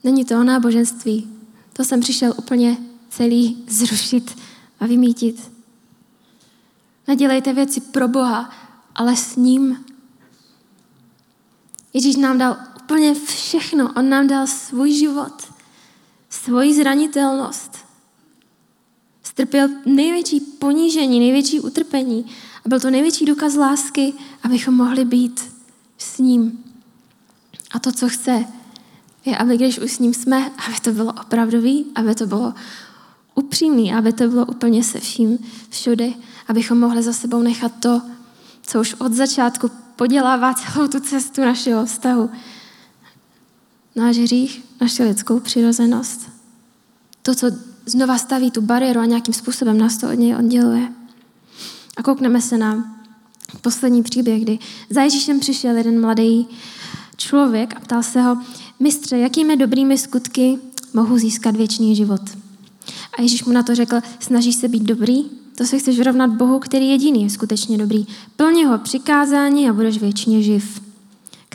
Není 0.05 0.25
to 0.25 0.41
o 0.41 0.43
náboženství. 0.43 1.29
To 1.73 1.85
jsem 1.85 2.01
přišel 2.01 2.35
úplně 2.37 2.77
celý 3.09 3.65
zrušit 3.69 4.37
a 4.81 4.87
vymítit. 4.87 5.53
Nedělejte 7.09 7.53
věci 7.53 7.81
pro 7.81 8.09
Boha, 8.09 8.51
ale 8.95 9.17
s 9.17 9.37
ním. 9.37 9.85
Ježíš 11.95 12.17
nám 12.17 12.39
dal 12.39 12.57
úplně 12.85 13.15
všechno. 13.15 13.93
On 13.97 14.09
nám 14.09 14.27
dal 14.27 14.47
svůj 14.47 14.93
život, 14.93 15.53
svoji 16.31 16.75
zranitelnost. 16.75 17.77
Strpěl 19.23 19.69
největší 19.87 20.41
ponížení, 20.41 21.21
největší 21.21 21.61
utrpení. 21.61 22.27
A 22.65 22.69
byl 22.69 22.81
to 22.81 22.91
největší 22.91 23.25
důkaz 23.25 23.57
lásky, 23.57 24.15
abychom 24.43 24.75
mohli 24.75 25.05
být 25.05 25.41
s 25.99 26.19
ním. 26.19 26.65
A 27.73 27.79
to, 27.79 27.93
co 27.93 28.09
chce, 28.09 28.45
je, 29.25 29.37
aby 29.37 29.57
když 29.57 29.79
už 29.79 29.93
s 29.93 29.99
ním 29.99 30.15
jsme, 30.15 30.51
aby 30.67 30.81
to 30.83 30.93
bylo 30.93 31.13
opravdový, 31.13 31.87
aby 31.95 32.15
to 32.15 32.27
bylo 32.27 32.55
upřímný, 33.35 33.95
aby 33.95 34.13
to 34.13 34.29
bylo 34.29 34.47
úplně 34.47 34.85
se 34.85 35.01
vším 35.01 35.39
všude, 35.71 36.13
abychom 36.49 36.81
mohli 36.81 37.03
za 37.03 37.13
sebou 37.13 37.43
nechat 37.43 37.73
to, 37.81 38.03
co 38.63 38.81
už 38.81 38.95
od 38.95 39.13
začátku 39.13 39.71
podělává 39.97 40.55
celou 40.55 40.89
tu 40.89 41.01
cestu 41.01 41.41
našeho 41.41 41.87
vztahu. 41.87 42.31
Náš 43.97 44.17
hřích, 44.19 44.65
naši 44.81 45.03
lidskou 45.03 45.41
přirozenost. 45.41 46.29
To, 47.23 47.35
co 47.35 47.47
znova 47.87 48.19
staví 48.19 48.51
tu 48.51 48.61
bariéru 48.61 49.01
a 49.01 49.05
nějakým 49.05 49.35
způsobem 49.35 49.79
nás 49.79 49.97
to 49.97 50.09
od 50.09 50.15
něj 50.15 50.37
odděluje. 50.37 50.93
A 51.97 52.03
koukneme 52.03 52.41
se 52.41 52.59
na 52.59 52.99
poslední 53.61 54.03
příběh, 54.03 54.43
kdy 54.43 54.59
za 54.91 55.03
Ježíšem 55.03 55.41
přišel 55.41 55.77
jeden 55.77 56.01
mladý 56.01 56.47
člověk 57.17 57.77
a 57.77 57.81
ptal 57.81 58.03
se 58.03 58.23
ho, 58.23 58.39
mistře, 58.81 59.19
jakými 59.19 59.57
dobrými 59.57 59.99
skutky 59.99 60.59
mohu 60.95 61.19
získat 61.19 61.57
věčný 61.57 61.97
život? 61.97 62.23
A 63.19 63.23
Ježíš 63.23 63.45
mu 63.45 63.53
na 63.53 63.63
to 63.63 63.75
řekl, 63.75 64.01
snažíš 64.21 64.55
se 64.55 64.69
být 64.69 64.83
dobrý? 64.83 65.25
To 65.55 65.65
se 65.65 65.79
chceš 65.79 65.99
vyrovnat 65.99 66.31
Bohu, 66.31 66.59
který 66.59 66.91
jediný 66.91 67.23
je 67.23 67.31
skutečně 67.31 67.79
dobrý. 67.79 68.07
Plně 68.37 68.67
ho 68.67 68.79
přikázání 68.79 69.69
a 69.69 69.73
budeš 69.73 69.99
věčně 69.99 70.43
živ. 70.43 70.92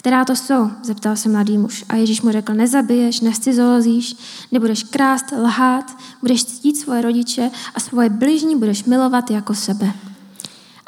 Která 0.08 0.26
to 0.26 0.36
jsou? 0.36 0.72
Zeptal 0.84 1.16
se 1.16 1.30
mladý 1.30 1.58
muž. 1.58 1.86
A 1.90 1.96
Ježíš 1.96 2.22
mu 2.22 2.32
řekl, 2.32 2.54
nezabiješ, 2.54 3.20
nescizolozíš, 3.20 4.16
nebudeš 4.52 4.84
krást, 4.84 5.26
lhát, 5.32 5.98
budeš 6.22 6.46
ctít 6.46 6.78
svoje 6.78 7.02
rodiče 7.02 7.52
a 7.76 7.80
svoje 7.80 8.10
bližní 8.10 8.56
budeš 8.56 8.84
milovat 8.84 9.32
jako 9.32 9.54
sebe. 9.56 9.94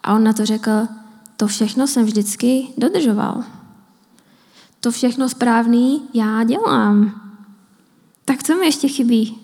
A 0.03 0.13
on 0.13 0.23
na 0.23 0.33
to 0.33 0.45
řekl, 0.45 0.71
to 1.37 1.47
všechno 1.47 1.87
jsem 1.87 2.05
vždycky 2.05 2.67
dodržoval. 2.77 3.43
To 4.79 4.91
všechno 4.91 5.29
správný 5.29 6.01
já 6.13 6.43
dělám. 6.43 7.21
Tak 8.25 8.43
co 8.43 8.55
mi 8.55 8.65
ještě 8.65 8.87
chybí? 8.87 9.37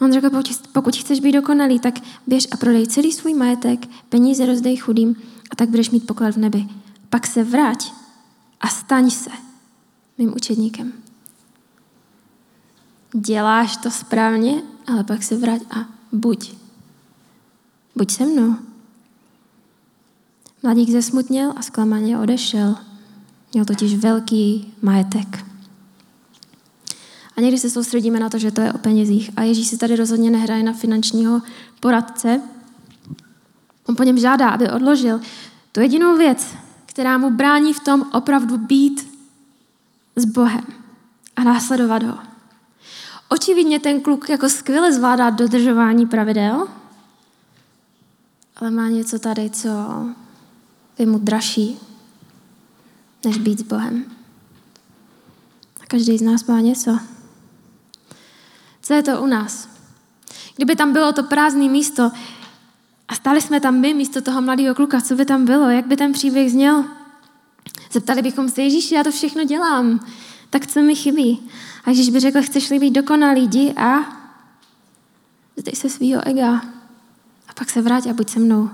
On 0.00 0.12
řekl, 0.12 0.30
pokud 0.72 0.96
chceš 0.96 1.20
být 1.20 1.32
dokonalý, 1.32 1.78
tak 1.78 1.94
běž 2.26 2.48
a 2.50 2.56
prodej 2.56 2.86
celý 2.86 3.12
svůj 3.12 3.34
majetek, 3.34 3.86
peníze 4.08 4.46
rozdej 4.46 4.76
chudým 4.76 5.16
a 5.50 5.56
tak 5.56 5.68
budeš 5.68 5.90
mít 5.90 6.06
poklad 6.06 6.34
v 6.34 6.38
nebi. 6.38 6.66
Pak 7.10 7.26
se 7.26 7.44
vrať 7.44 7.92
a 8.66 8.68
staň 8.68 9.10
se 9.10 9.30
mým 10.18 10.34
učedníkem. 10.36 10.92
Děláš 13.12 13.76
to 13.76 13.90
správně, 13.90 14.62
ale 14.86 15.04
pak 15.04 15.22
se 15.22 15.36
vrať 15.36 15.62
a 15.70 15.76
buď. 16.12 16.54
Buď 17.96 18.10
se 18.10 18.26
mnou. 18.26 18.56
Mladík 20.62 20.90
zesmutněl 20.90 21.52
a 21.56 21.62
zklamaně 21.62 22.18
odešel. 22.18 22.76
Měl 23.52 23.64
totiž 23.64 23.96
velký 23.96 24.74
majetek. 24.82 25.44
A 27.36 27.40
někdy 27.40 27.58
se 27.58 27.70
soustředíme 27.70 28.20
na 28.20 28.28
to, 28.28 28.38
že 28.38 28.50
to 28.50 28.60
je 28.60 28.72
o 28.72 28.78
penězích. 28.78 29.30
A 29.36 29.42
Ježíš 29.42 29.66
si 29.66 29.78
tady 29.78 29.96
rozhodně 29.96 30.30
nehraje 30.30 30.62
na 30.62 30.72
finančního 30.72 31.42
poradce. 31.80 32.40
On 33.88 33.96
po 33.96 34.02
něm 34.02 34.18
žádá, 34.18 34.48
aby 34.48 34.70
odložil 34.70 35.20
tu 35.72 35.80
jedinou 35.80 36.16
věc, 36.16 36.56
která 36.96 37.18
mu 37.18 37.30
brání 37.30 37.72
v 37.72 37.80
tom 37.80 38.10
opravdu 38.12 38.58
být 38.58 39.08
s 40.16 40.24
Bohem 40.24 40.64
a 41.36 41.44
následovat 41.44 42.02
ho. 42.02 42.18
Očividně 43.28 43.80
ten 43.80 44.00
kluk 44.00 44.28
jako 44.28 44.48
skvěle 44.48 44.92
zvládá 44.92 45.30
dodržování 45.30 46.06
pravidel, 46.06 46.68
ale 48.56 48.70
má 48.70 48.88
něco 48.88 49.18
tady, 49.18 49.50
co 49.50 49.68
je 50.98 51.06
mu 51.06 51.18
dražší, 51.18 51.78
než 53.24 53.38
být 53.38 53.58
s 53.58 53.62
Bohem. 53.62 54.04
A 55.80 55.86
každý 55.86 56.18
z 56.18 56.22
nás 56.22 56.44
má 56.44 56.60
něco. 56.60 56.98
Co 58.82 58.94
je 58.94 59.02
to 59.02 59.22
u 59.22 59.26
nás? 59.26 59.68
Kdyby 60.56 60.76
tam 60.76 60.92
bylo 60.92 61.12
to 61.12 61.22
prázdné 61.22 61.68
místo 61.68 62.10
a 63.08 63.14
stali 63.14 63.40
jsme 63.40 63.60
tam 63.60 63.80
my 63.80 63.94
místo 63.94 64.20
toho 64.20 64.42
mladého 64.42 64.74
kluka, 64.74 65.00
co 65.00 65.14
by 65.14 65.24
tam 65.24 65.44
bylo? 65.44 65.70
Jak 65.70 65.86
by 65.86 65.96
ten 65.96 66.12
příběh 66.12 66.52
zněl? 66.52 66.84
Zeptali 67.92 68.22
bychom 68.22 68.48
se, 68.48 68.62
Ježíši, 68.62 68.94
já 68.94 69.04
to 69.04 69.10
všechno 69.10 69.44
dělám. 69.44 70.00
Tak 70.50 70.66
co 70.66 70.80
mi 70.80 70.94
chybí? 70.94 71.50
A 71.84 71.90
když 71.90 72.10
by 72.10 72.20
řekl, 72.20 72.42
chceš-li 72.42 72.78
být 72.78 72.90
dokonalý, 72.90 73.44
jdi 73.44 73.74
a 73.76 73.98
zdej 75.56 75.76
se 75.76 75.88
svýho 75.88 76.28
ega. 76.28 76.54
A 77.48 77.54
pak 77.54 77.70
se 77.70 77.82
vrať 77.82 78.06
a 78.06 78.12
buď 78.12 78.30
se 78.30 78.38
mnou. 78.38 78.70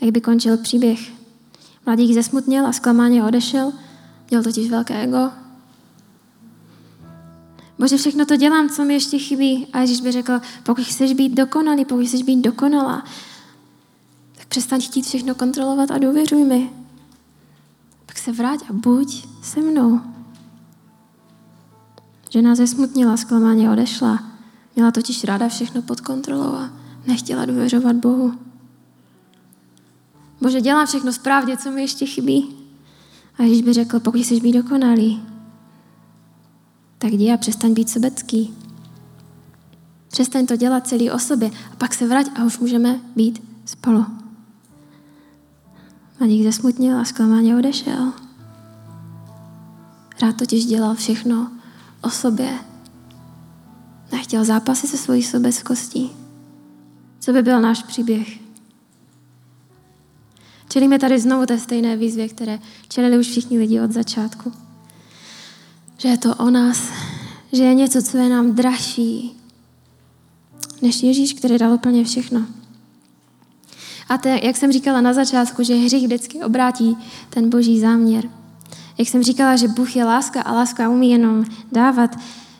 Jak 0.00 0.10
by 0.10 0.20
končil 0.20 0.56
příběh? 0.56 1.12
Mladík 1.86 2.14
zesmutněl 2.14 2.66
a 2.66 2.72
zklamáně 2.72 3.24
odešel, 3.24 3.72
měl 4.30 4.42
totiž 4.42 4.70
velké 4.70 5.02
ego. 5.02 5.30
Bože, 7.82 7.96
všechno 7.96 8.24
to 8.24 8.36
dělám, 8.36 8.68
co 8.68 8.84
mi 8.84 8.94
ještě 8.94 9.18
chybí. 9.18 9.66
A 9.72 9.80
Ježíš 9.80 10.00
by 10.00 10.12
řekl, 10.12 10.40
pokud 10.62 10.84
chceš 10.84 11.12
být 11.12 11.34
dokonalý, 11.34 11.84
pokud 11.84 12.06
chceš 12.06 12.22
být 12.22 12.40
dokonalá, 12.40 13.04
tak 14.36 14.46
přestaň 14.46 14.80
chtít 14.80 15.02
všechno 15.06 15.34
kontrolovat 15.34 15.90
a 15.90 15.98
důvěřuj 15.98 16.44
mi. 16.44 16.70
Pak 18.06 18.18
se 18.18 18.32
vrať 18.32 18.60
a 18.70 18.72
buď 18.72 19.26
se 19.42 19.60
mnou. 19.60 20.00
Žena 22.30 22.54
zesmutnila, 22.54 23.16
zklamáně 23.16 23.70
odešla. 23.70 24.24
Měla 24.76 24.90
totiž 24.90 25.24
ráda 25.24 25.48
všechno 25.48 25.82
pod 25.82 26.00
kontrolou 26.00 26.54
a 26.54 26.70
nechtěla 27.06 27.44
důvěřovat 27.44 27.96
Bohu. 27.96 28.34
Bože, 30.40 30.60
dělám 30.60 30.86
všechno 30.86 31.12
správně, 31.12 31.56
co 31.56 31.70
mi 31.70 31.82
ještě 31.82 32.06
chybí. 32.06 32.56
A 33.38 33.42
Ježíš 33.42 33.62
by 33.62 33.72
řekl, 33.72 34.00
pokud 34.00 34.20
chceš 34.20 34.40
být 34.40 34.52
dokonalý, 34.52 35.31
tak 37.02 37.12
jdi 37.12 37.32
a 37.32 37.36
přestaň 37.36 37.74
být 37.74 37.90
sobecký. 37.90 38.54
Přestaň 40.08 40.46
to 40.46 40.56
dělat 40.56 40.86
celý 40.86 41.10
o 41.10 41.18
sobě 41.18 41.50
a 41.72 41.76
pak 41.76 41.94
se 41.94 42.08
vrať 42.08 42.26
a 42.38 42.44
už 42.44 42.58
můžeme 42.58 43.00
být 43.16 43.42
spolu. 43.64 44.06
Mladík 46.20 46.42
zesmutnil 46.42 46.98
a 46.98 47.04
zklamáně 47.04 47.56
odešel. 47.56 48.12
Rád 50.22 50.36
totiž 50.36 50.64
dělal 50.64 50.94
všechno 50.94 51.50
o 52.02 52.10
sobě. 52.10 52.58
Nechtěl 54.12 54.44
zápasy 54.44 54.86
se 54.86 54.96
svojí 54.96 55.22
sobeckostí. 55.22 56.10
Co 57.20 57.32
by 57.32 57.42
byl 57.42 57.60
náš 57.60 57.82
příběh? 57.82 58.38
Čelíme 60.68 60.98
tady 60.98 61.20
znovu 61.20 61.46
té 61.46 61.58
stejné 61.58 61.96
výzvě, 61.96 62.28
které 62.28 62.58
čelili 62.88 63.18
už 63.18 63.26
všichni 63.26 63.58
lidi 63.58 63.80
od 63.80 63.92
začátku. 63.92 64.61
Že 66.02 66.08
je 66.08 66.18
to 66.18 66.34
o 66.34 66.50
nás, 66.50 66.90
že 67.52 67.62
je 67.62 67.74
něco, 67.74 68.02
co 68.02 68.18
je 68.18 68.28
nám 68.28 68.52
dražší, 68.52 69.36
než 70.82 71.02
Ježíš, 71.02 71.32
který 71.32 71.58
dal 71.58 71.72
úplně 71.72 72.04
všechno. 72.04 72.46
A 74.08 74.18
te, 74.18 74.40
jak 74.42 74.56
jsem 74.56 74.72
říkala 74.72 75.00
na 75.00 75.12
začátku, 75.12 75.62
že 75.62 75.74
hřích 75.74 76.04
vždycky 76.04 76.42
obrátí 76.42 76.96
ten 77.30 77.50
boží 77.50 77.80
záměr. 77.80 78.30
Jak 78.98 79.08
jsem 79.08 79.22
říkala, 79.22 79.56
že 79.56 79.68
Bůh 79.68 79.96
je 79.96 80.04
láska 80.04 80.42
a 80.42 80.52
láska 80.52 80.88
umí 80.88 81.10
jenom 81.10 81.44
dávat, 81.72 82.18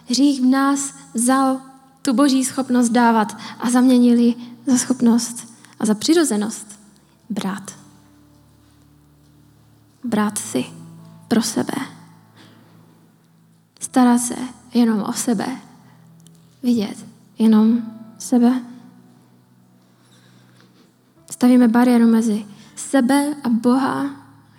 hřích 0.09 0.41
v 0.41 0.45
nás 0.45 0.95
vzal 1.15 1.61
tu 2.03 2.13
boží 2.13 2.45
schopnost 2.45 2.89
dávat 2.89 3.37
a 3.61 3.71
zaměnili 3.71 4.35
za 4.67 4.79
schopnost 4.79 5.49
a 5.81 5.87
za 5.87 5.95
přirozenost 5.95 6.67
brát. 7.31 7.73
Brát 10.05 10.39
si 10.39 10.65
pro 11.29 11.43
sebe. 11.43 12.02
Starat 13.93 14.19
se 14.19 14.35
jenom 14.75 15.05
o 15.09 15.13
sebe. 15.13 15.47
Vidět 16.63 17.07
jenom 17.39 17.83
sebe. 18.19 18.63
Stavíme 21.31 21.69
bariéru 21.69 22.07
mezi 22.07 22.45
sebe 22.77 23.35
a 23.45 23.49
Boha, 23.49 24.11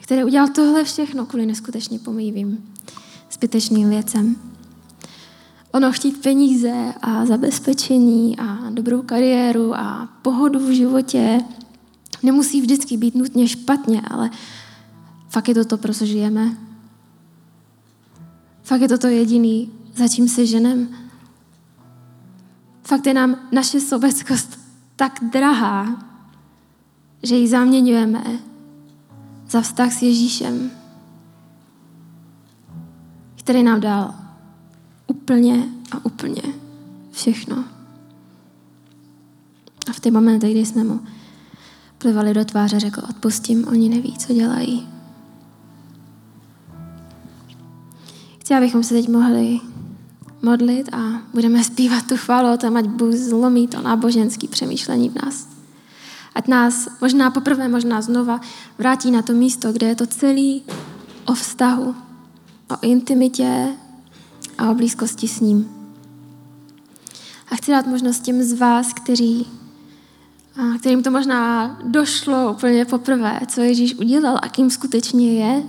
který 0.02 0.24
udělal 0.24 0.48
tohle 0.48 0.84
všechno 0.84 1.26
kvůli 1.26 1.46
neskutečně 1.46 2.00
pomývým, 2.00 2.74
zbytečným 3.32 3.89
věcem. 3.89 4.36
Ono 5.72 5.91
chtít 5.91 6.22
peníze 6.22 6.93
a 7.02 7.26
zabezpečení 7.26 8.39
a 8.39 8.69
dobrou 8.69 9.02
kariéru 9.02 9.76
a 9.76 10.10
pohodu 10.22 10.60
v 10.60 10.72
životě 10.72 11.41
nemusí 12.24 12.62
vždycky 12.62 12.98
být 12.98 13.15
nutně 13.15 13.48
špatně, 13.48 14.02
ale 14.02 14.30
fakt 15.30 15.48
je 15.48 15.54
to 15.54 15.65
to, 15.65 15.78
pro 15.78 15.93
co 15.93 16.06
žijeme. 16.06 16.72
Fakt 18.63 18.82
je 18.82 18.88
to 18.88 18.97
to 18.97 19.08
jediný, 19.08 19.71
za 19.95 20.08
čím 20.08 20.28
se 20.28 20.45
ženem. 20.45 20.88
Fakt 22.84 23.08
je 23.08 23.13
nám 23.13 23.36
naše 23.52 23.80
sobeckost 23.80 24.60
tak 24.95 25.19
drahá, 25.32 26.06
že 27.23 27.36
ji 27.36 27.47
zaměňujeme 27.47 28.23
za 29.49 29.62
vztah 29.62 29.93
s 29.93 30.02
Ježíšem, 30.02 30.71
který 33.36 33.63
nám 33.63 33.82
dal 33.82 34.15
úplně 35.08 35.69
a 35.91 36.06
úplně 36.06 36.41
všechno. 37.12 37.63
A 39.89 39.93
v 39.93 39.99
té 39.99 40.12
momentě, 40.12 40.52
kdy 40.52 40.65
jsme 40.65 40.84
mu 40.84 40.99
plivali 41.97 42.34
do 42.34 42.45
tváře, 42.45 42.80
řekl, 42.80 43.02
odpustím, 43.10 43.67
oni 43.67 43.89
neví, 43.89 44.17
co 44.17 44.34
dělají. 44.34 44.88
Chci, 48.43 48.53
abychom 48.53 48.84
se 48.84 48.93
teď 48.93 49.10
mohli 49.10 49.60
modlit 50.41 50.89
a 50.93 51.21
budeme 51.34 51.63
zpívat 51.63 52.08
tu 52.08 52.17
chválu 52.17 52.53
o 52.53 52.58
tom, 52.58 52.77
ať 52.77 52.86
Bůh 52.86 53.13
zlomí 53.13 53.67
to 53.67 53.82
náboženské 53.82 54.47
přemýšlení 54.47 55.10
v 55.10 55.23
nás. 55.25 55.47
Ať 56.36 56.47
nás 56.47 56.88
možná 57.01 57.32
poprvé, 57.32 57.67
možná 57.67 58.01
znova 58.01 58.41
vrátí 58.77 59.12
na 59.12 59.21
to 59.21 59.34
místo, 59.34 59.73
kde 59.73 59.88
je 59.88 59.95
to 59.95 60.08
celý 60.08 60.63
o 61.25 61.34
vztahu, 61.34 61.95
o 62.71 62.75
intimitě 62.82 63.67
a 64.58 64.71
o 64.71 64.75
blízkosti 64.75 65.27
s 65.27 65.39
ním. 65.39 65.69
A 67.51 67.56
chci 67.56 67.71
dát 67.71 67.88
možnost 67.88 68.19
těm 68.19 68.43
z 68.43 68.53
vás, 68.53 68.93
kteří, 68.93 69.47
kterým 70.79 71.03
to 71.03 71.12
možná 71.12 71.67
došlo 71.84 72.51
úplně 72.51 72.86
poprvé, 72.86 73.39
co 73.47 73.62
Ježíš 73.62 73.95
udělal 73.95 74.39
a 74.41 74.49
kým 74.49 74.69
skutečně 74.69 75.34
je, 75.34 75.63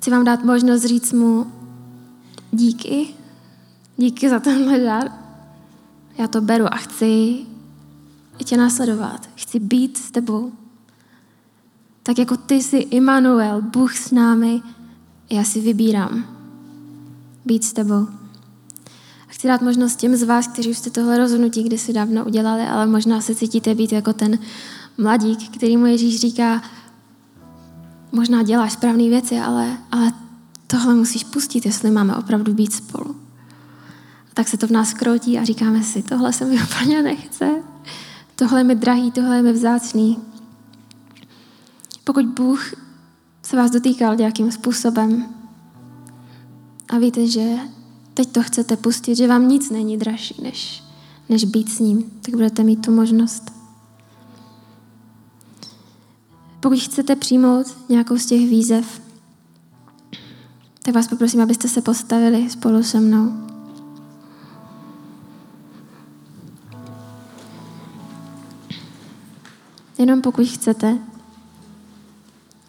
chci 0.00 0.10
vám 0.10 0.24
dát 0.24 0.44
možnost 0.44 0.84
říct 0.84 1.12
mu 1.12 1.46
díky, 2.52 3.14
díky 3.96 4.28
za 4.28 4.40
tenhle 4.40 4.78
dar. 4.78 5.12
Já 6.18 6.26
to 6.26 6.40
beru 6.40 6.64
a 6.74 6.76
chci 6.76 7.36
tě 8.44 8.56
následovat. 8.56 9.28
Chci 9.34 9.60
být 9.60 9.98
s 9.98 10.10
tebou. 10.10 10.52
Tak 12.02 12.18
jako 12.18 12.36
ty 12.36 12.54
jsi 12.54 12.76
Immanuel, 12.76 13.62
Bůh 13.62 13.96
s 13.96 14.10
námi, 14.10 14.62
já 15.30 15.44
si 15.44 15.60
vybírám 15.60 16.24
být 17.44 17.64
s 17.64 17.72
tebou. 17.72 18.06
A 19.28 19.28
chci 19.28 19.48
dát 19.48 19.62
možnost 19.62 19.96
těm 19.96 20.16
z 20.16 20.22
vás, 20.22 20.48
kteří 20.48 20.74
jste 20.74 20.90
tohle 20.90 21.18
rozhodnutí 21.18 21.62
kdysi 21.62 21.92
dávno 21.92 22.24
udělali, 22.24 22.62
ale 22.62 22.86
možná 22.86 23.20
se 23.20 23.34
cítíte 23.34 23.74
být 23.74 23.92
jako 23.92 24.12
ten 24.12 24.38
mladík, 24.98 25.48
který 25.48 25.76
mu 25.76 25.86
Ježíš 25.86 26.20
říká, 26.20 26.62
možná 28.12 28.42
děláš 28.42 28.72
správné 28.72 29.08
věci, 29.08 29.38
ale, 29.38 29.78
ale 29.92 30.12
tohle 30.66 30.94
musíš 30.94 31.24
pustit, 31.24 31.66
jestli 31.66 31.90
máme 31.90 32.16
opravdu 32.16 32.54
být 32.54 32.72
spolu. 32.72 33.16
A 34.30 34.34
tak 34.34 34.48
se 34.48 34.56
to 34.56 34.66
v 34.66 34.70
nás 34.70 34.94
kroutí 34.94 35.38
a 35.38 35.44
říkáme 35.44 35.82
si, 35.82 36.02
tohle 36.02 36.32
se 36.32 36.44
mi 36.44 36.62
úplně 36.62 37.02
nechce. 37.02 37.50
Tohle 38.36 38.60
je 38.60 38.64
mi 38.64 38.74
drahý, 38.74 39.10
tohle 39.10 39.36
je 39.36 39.42
mi 39.42 39.52
vzácný. 39.52 40.18
Pokud 42.04 42.26
Bůh 42.26 42.74
se 43.42 43.56
vás 43.56 43.70
dotýkal 43.70 44.16
nějakým 44.16 44.52
způsobem 44.52 45.26
a 46.88 46.98
víte, 46.98 47.26
že 47.26 47.56
teď 48.14 48.32
to 48.32 48.42
chcete 48.42 48.76
pustit, 48.76 49.14
že 49.14 49.28
vám 49.28 49.48
nic 49.48 49.70
není 49.70 49.96
dražší, 49.96 50.42
než, 50.42 50.82
než 51.28 51.44
být 51.44 51.68
s 51.68 51.78
ním, 51.78 52.10
tak 52.22 52.34
budete 52.34 52.62
mít 52.62 52.86
tu 52.86 52.92
možnost. 52.92 53.59
Pokud 56.60 56.78
chcete 56.78 57.16
přijmout 57.16 57.66
nějakou 57.88 58.18
z 58.18 58.26
těch 58.26 58.40
výzev, 58.40 59.02
tak 60.82 60.94
vás 60.94 61.08
poprosím, 61.08 61.40
abyste 61.40 61.68
se 61.68 61.82
postavili 61.82 62.50
spolu 62.50 62.82
se 62.82 63.00
mnou. 63.00 63.32
Jenom 69.98 70.20
pokud 70.20 70.46
chcete. 70.46 70.98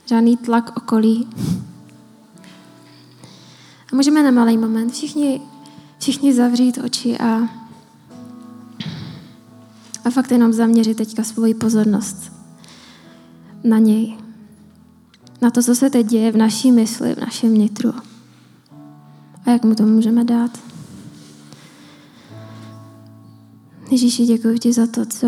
Žádný 0.06 0.38
tlak 0.38 0.77
okolí. 0.77 1.27
A 3.91 3.95
můžeme 3.95 4.23
na 4.23 4.32
malý 4.32 4.58
moment 4.58 4.91
všichni, 4.93 5.41
všichni 5.99 6.34
zavřít 6.34 6.77
oči 6.77 7.17
a, 7.17 7.49
a 10.06 10.10
fakt 10.10 10.32
jenom 10.32 10.54
zaměřit 10.54 10.97
teďka 10.97 11.23
svoji 11.23 11.54
pozornost 11.54 12.40
na 13.63 13.80
něj. 13.80 14.17
Na 15.41 15.52
to, 15.52 15.63
co 15.63 15.76
se 15.76 15.89
teď 15.89 16.08
děje 16.08 16.32
v 16.32 16.38
naší 16.38 16.71
mysli, 16.71 17.15
v 17.15 17.19
našem 17.19 17.54
nitru. 17.54 17.93
A 19.45 19.52
jak 19.52 19.65
mu 19.65 19.76
to 19.76 19.84
můžeme 19.84 20.24
dát. 20.24 20.60
Ježíši, 23.91 24.26
děkuji 24.26 24.60
ti 24.60 24.74
za 24.74 24.88
to, 24.88 25.06
co 25.06 25.28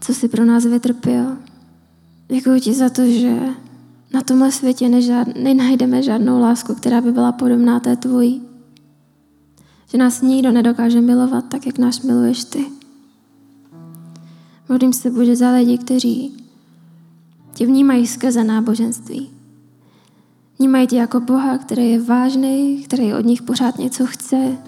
co 0.00 0.14
jsi 0.14 0.28
pro 0.28 0.44
nás 0.44 0.64
vytrpěl. 0.64 1.36
Děkuji 2.28 2.60
ti 2.60 2.74
za 2.74 2.88
to, 2.88 3.06
že 3.06 3.38
Na 4.14 4.22
tomhle 4.22 4.52
světě 4.52 4.88
nežád, 4.88 5.28
nenajdeme 5.42 6.02
žádnou 6.02 6.40
lásku, 6.40 6.74
která 6.74 7.00
by 7.00 7.12
byla 7.12 7.32
podobná 7.32 7.80
té 7.80 7.96
tvojí. 7.96 8.42
Že 9.90 9.98
nás 9.98 10.22
nikdo 10.22 10.52
nedokáže 10.52 11.00
milovat 11.00 11.48
tak, 11.48 11.66
jak 11.66 11.78
nás 11.78 12.02
miluješ 12.02 12.44
ty. 12.44 12.66
Modlím 14.68 14.92
se, 14.92 15.10
Bože, 15.10 15.36
za 15.36 15.52
lidi, 15.52 15.78
kteří 15.78 16.45
tě 17.56 17.66
vnímají 17.66 18.06
skrze 18.06 18.44
náboženství. 18.44 19.30
Vnímají 20.58 20.86
tě 20.86 20.96
jako 20.96 21.20
Boha, 21.20 21.58
který 21.58 21.90
je 21.90 22.02
vážný, 22.02 22.82
který 22.84 23.14
od 23.14 23.24
nich 23.24 23.42
pořád 23.42 23.78
něco 23.78 24.06
chce, 24.06 24.58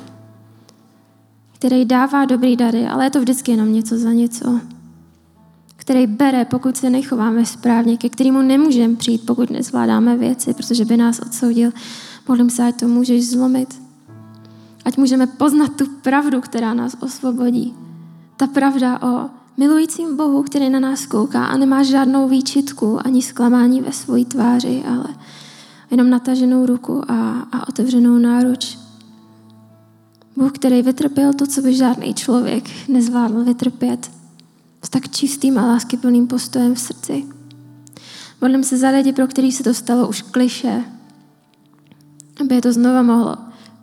který 1.54 1.84
dává 1.84 2.24
dobrý 2.24 2.56
dary, 2.56 2.86
ale 2.86 3.06
je 3.06 3.10
to 3.10 3.20
vždycky 3.20 3.50
jenom 3.50 3.72
něco 3.72 3.98
za 3.98 4.12
něco. 4.12 4.60
Který 5.76 6.06
bere, 6.06 6.44
pokud 6.44 6.76
se 6.76 6.90
nechováme 6.90 7.46
správně, 7.46 7.96
ke 7.96 8.08
kterému 8.08 8.42
nemůžeme 8.42 8.96
přijít, 8.96 9.26
pokud 9.26 9.50
nezvládáme 9.50 10.16
věci, 10.16 10.54
protože 10.54 10.84
by 10.84 10.96
nás 10.96 11.18
odsoudil. 11.18 11.70
Modlím 12.28 12.50
se, 12.50 12.68
ať 12.68 12.80
to 12.80 12.88
můžeš 12.88 13.30
zlomit. 13.30 13.82
Ať 14.84 14.96
můžeme 14.96 15.26
poznat 15.26 15.76
tu 15.76 15.86
pravdu, 16.02 16.40
která 16.40 16.74
nás 16.74 16.96
osvobodí. 17.00 17.74
Ta 18.36 18.46
pravda 18.46 19.02
o 19.02 19.37
milujícím 19.58 20.16
Bohu, 20.16 20.42
který 20.42 20.70
na 20.70 20.80
nás 20.80 21.06
kouká 21.06 21.44
a 21.44 21.56
nemá 21.56 21.82
žádnou 21.82 22.28
výčitku 22.28 23.06
ani 23.06 23.22
zklamání 23.22 23.80
ve 23.80 23.92
své 23.92 24.24
tváři, 24.24 24.82
ale 24.88 25.06
jenom 25.90 26.10
nataženou 26.10 26.66
ruku 26.66 27.10
a, 27.10 27.40
a 27.52 27.68
otevřenou 27.68 28.18
náruč. 28.18 28.78
Bůh, 30.36 30.52
který 30.52 30.82
vytrpěl 30.82 31.32
to, 31.32 31.46
co 31.46 31.62
by 31.62 31.74
žádný 31.74 32.14
člověk 32.14 32.88
nezvládl 32.88 33.44
vytrpět 33.44 34.10
s 34.82 34.88
tak 34.88 35.08
čistým 35.08 35.58
a 35.58 35.66
láskyplným 35.66 36.26
postojem 36.26 36.74
v 36.74 36.80
srdci. 36.80 37.26
Modlím 38.40 38.64
se 38.64 38.76
za 38.76 38.90
lidi, 38.90 39.12
pro 39.12 39.26
který 39.26 39.52
se 39.52 39.64
to 39.64 39.74
stalo 39.74 40.08
už 40.08 40.22
kliše, 40.22 40.84
aby 42.40 42.54
je 42.54 42.62
to 42.62 42.72
znova 42.72 43.02
mohlo 43.02 43.36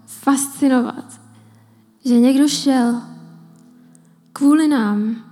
fascinovat, 0.05 1.19
že 2.05 2.19
někdo 2.19 2.47
šel 2.47 3.01
kvůli 4.33 4.67
nám 4.67 5.24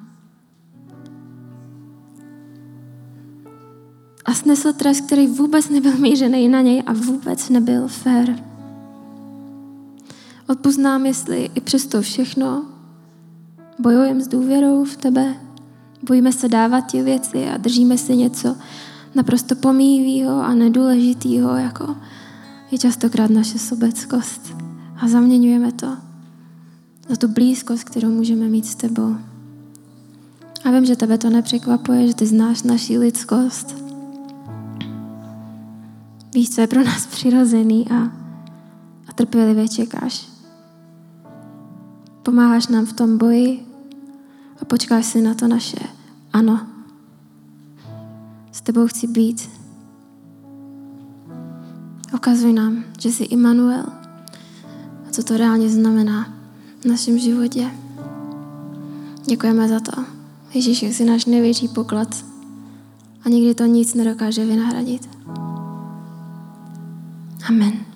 a 4.26 4.34
snesl 4.34 4.74
trest, 4.74 5.02
který 5.02 5.28
vůbec 5.28 5.70
nebyl 5.70 5.98
mířený 5.98 6.48
na 6.48 6.62
něj 6.62 6.84
a 6.86 6.94
vůbec 6.94 7.50
nebyl 7.50 7.88
fér. 7.88 8.44
Odpust 10.50 10.80
nám, 10.80 11.06
jestli 11.06 11.50
i 11.56 11.62
přesto 11.62 12.02
všechno 12.02 12.66
bojujeme 13.80 14.22
s 14.22 14.28
důvěrou 14.28 14.84
v 14.84 14.98
tebe, 14.98 15.36
bojíme 16.04 16.32
se 16.32 16.50
dávat 16.50 16.82
ti 16.82 17.04
věci 17.04 17.48
a 17.48 17.58
držíme 17.58 17.98
si 17.98 18.16
něco 18.16 18.56
naprosto 19.16 19.56
pomývýho 19.56 20.42
a 20.42 20.54
nedůležitýho, 20.54 21.56
jako 21.56 21.96
je 22.72 22.78
častokrát 22.78 23.30
naše 23.30 23.60
sobeckost. 23.60 24.56
A 24.98 25.08
zaměňujeme 25.08 25.72
to 25.72 25.98
za 27.10 27.16
tu 27.16 27.28
blízkost, 27.28 27.84
kterou 27.84 28.10
můžeme 28.10 28.48
mít 28.48 28.66
s 28.66 28.76
tebou. 28.76 29.16
A 30.64 30.72
vím, 30.72 30.86
že 30.86 30.96
tebe 30.96 31.18
to 31.18 31.30
nepřekvapuje, 31.30 32.08
že 32.08 32.16
ty 32.16 32.26
znáš 32.26 32.64
naši 32.64 32.98
lidskost. 32.98 33.83
Víš, 36.34 36.50
co 36.50 36.62
je 36.62 36.67
pro 36.67 36.84
nás 36.84 37.06
přirozený 37.06 37.89
a, 37.89 37.96
a 39.08 39.13
trpělivě 39.15 39.67
čekáš. 39.67 40.30
Pomáháš 42.24 42.67
nám 42.67 42.86
v 42.86 42.93
tom 42.93 43.17
boji 43.17 43.65
a 44.62 44.65
počkáš 44.65 45.06
si 45.06 45.22
na 45.22 45.34
to 45.34 45.48
naše 45.48 45.78
ano. 46.34 46.67
S 48.52 48.62
tebou 48.62 48.88
chci 48.88 49.08
být. 49.08 49.50
Ukazuj 52.13 52.54
nám, 52.54 52.84
že 53.00 53.12
jsi 53.12 53.24
Immanuel 53.24 53.86
a 55.08 55.12
co 55.12 55.24
to 55.24 55.38
reálně 55.38 55.69
znamená 55.69 56.34
v 56.82 56.86
našem 56.86 57.19
životě. 57.19 57.72
Děkujeme 59.26 59.67
za 59.67 59.80
to. 59.80 59.91
Ježíš, 60.54 60.84
jsi 60.84 61.06
náš 61.06 61.26
největší 61.26 61.67
poklad 61.67 62.26
a 63.26 63.30
nikdy 63.30 63.56
to 63.56 63.65
nic 63.65 63.93
nedokáže 63.93 64.46
vynahradit. 64.46 65.12
Amen. 67.49 67.92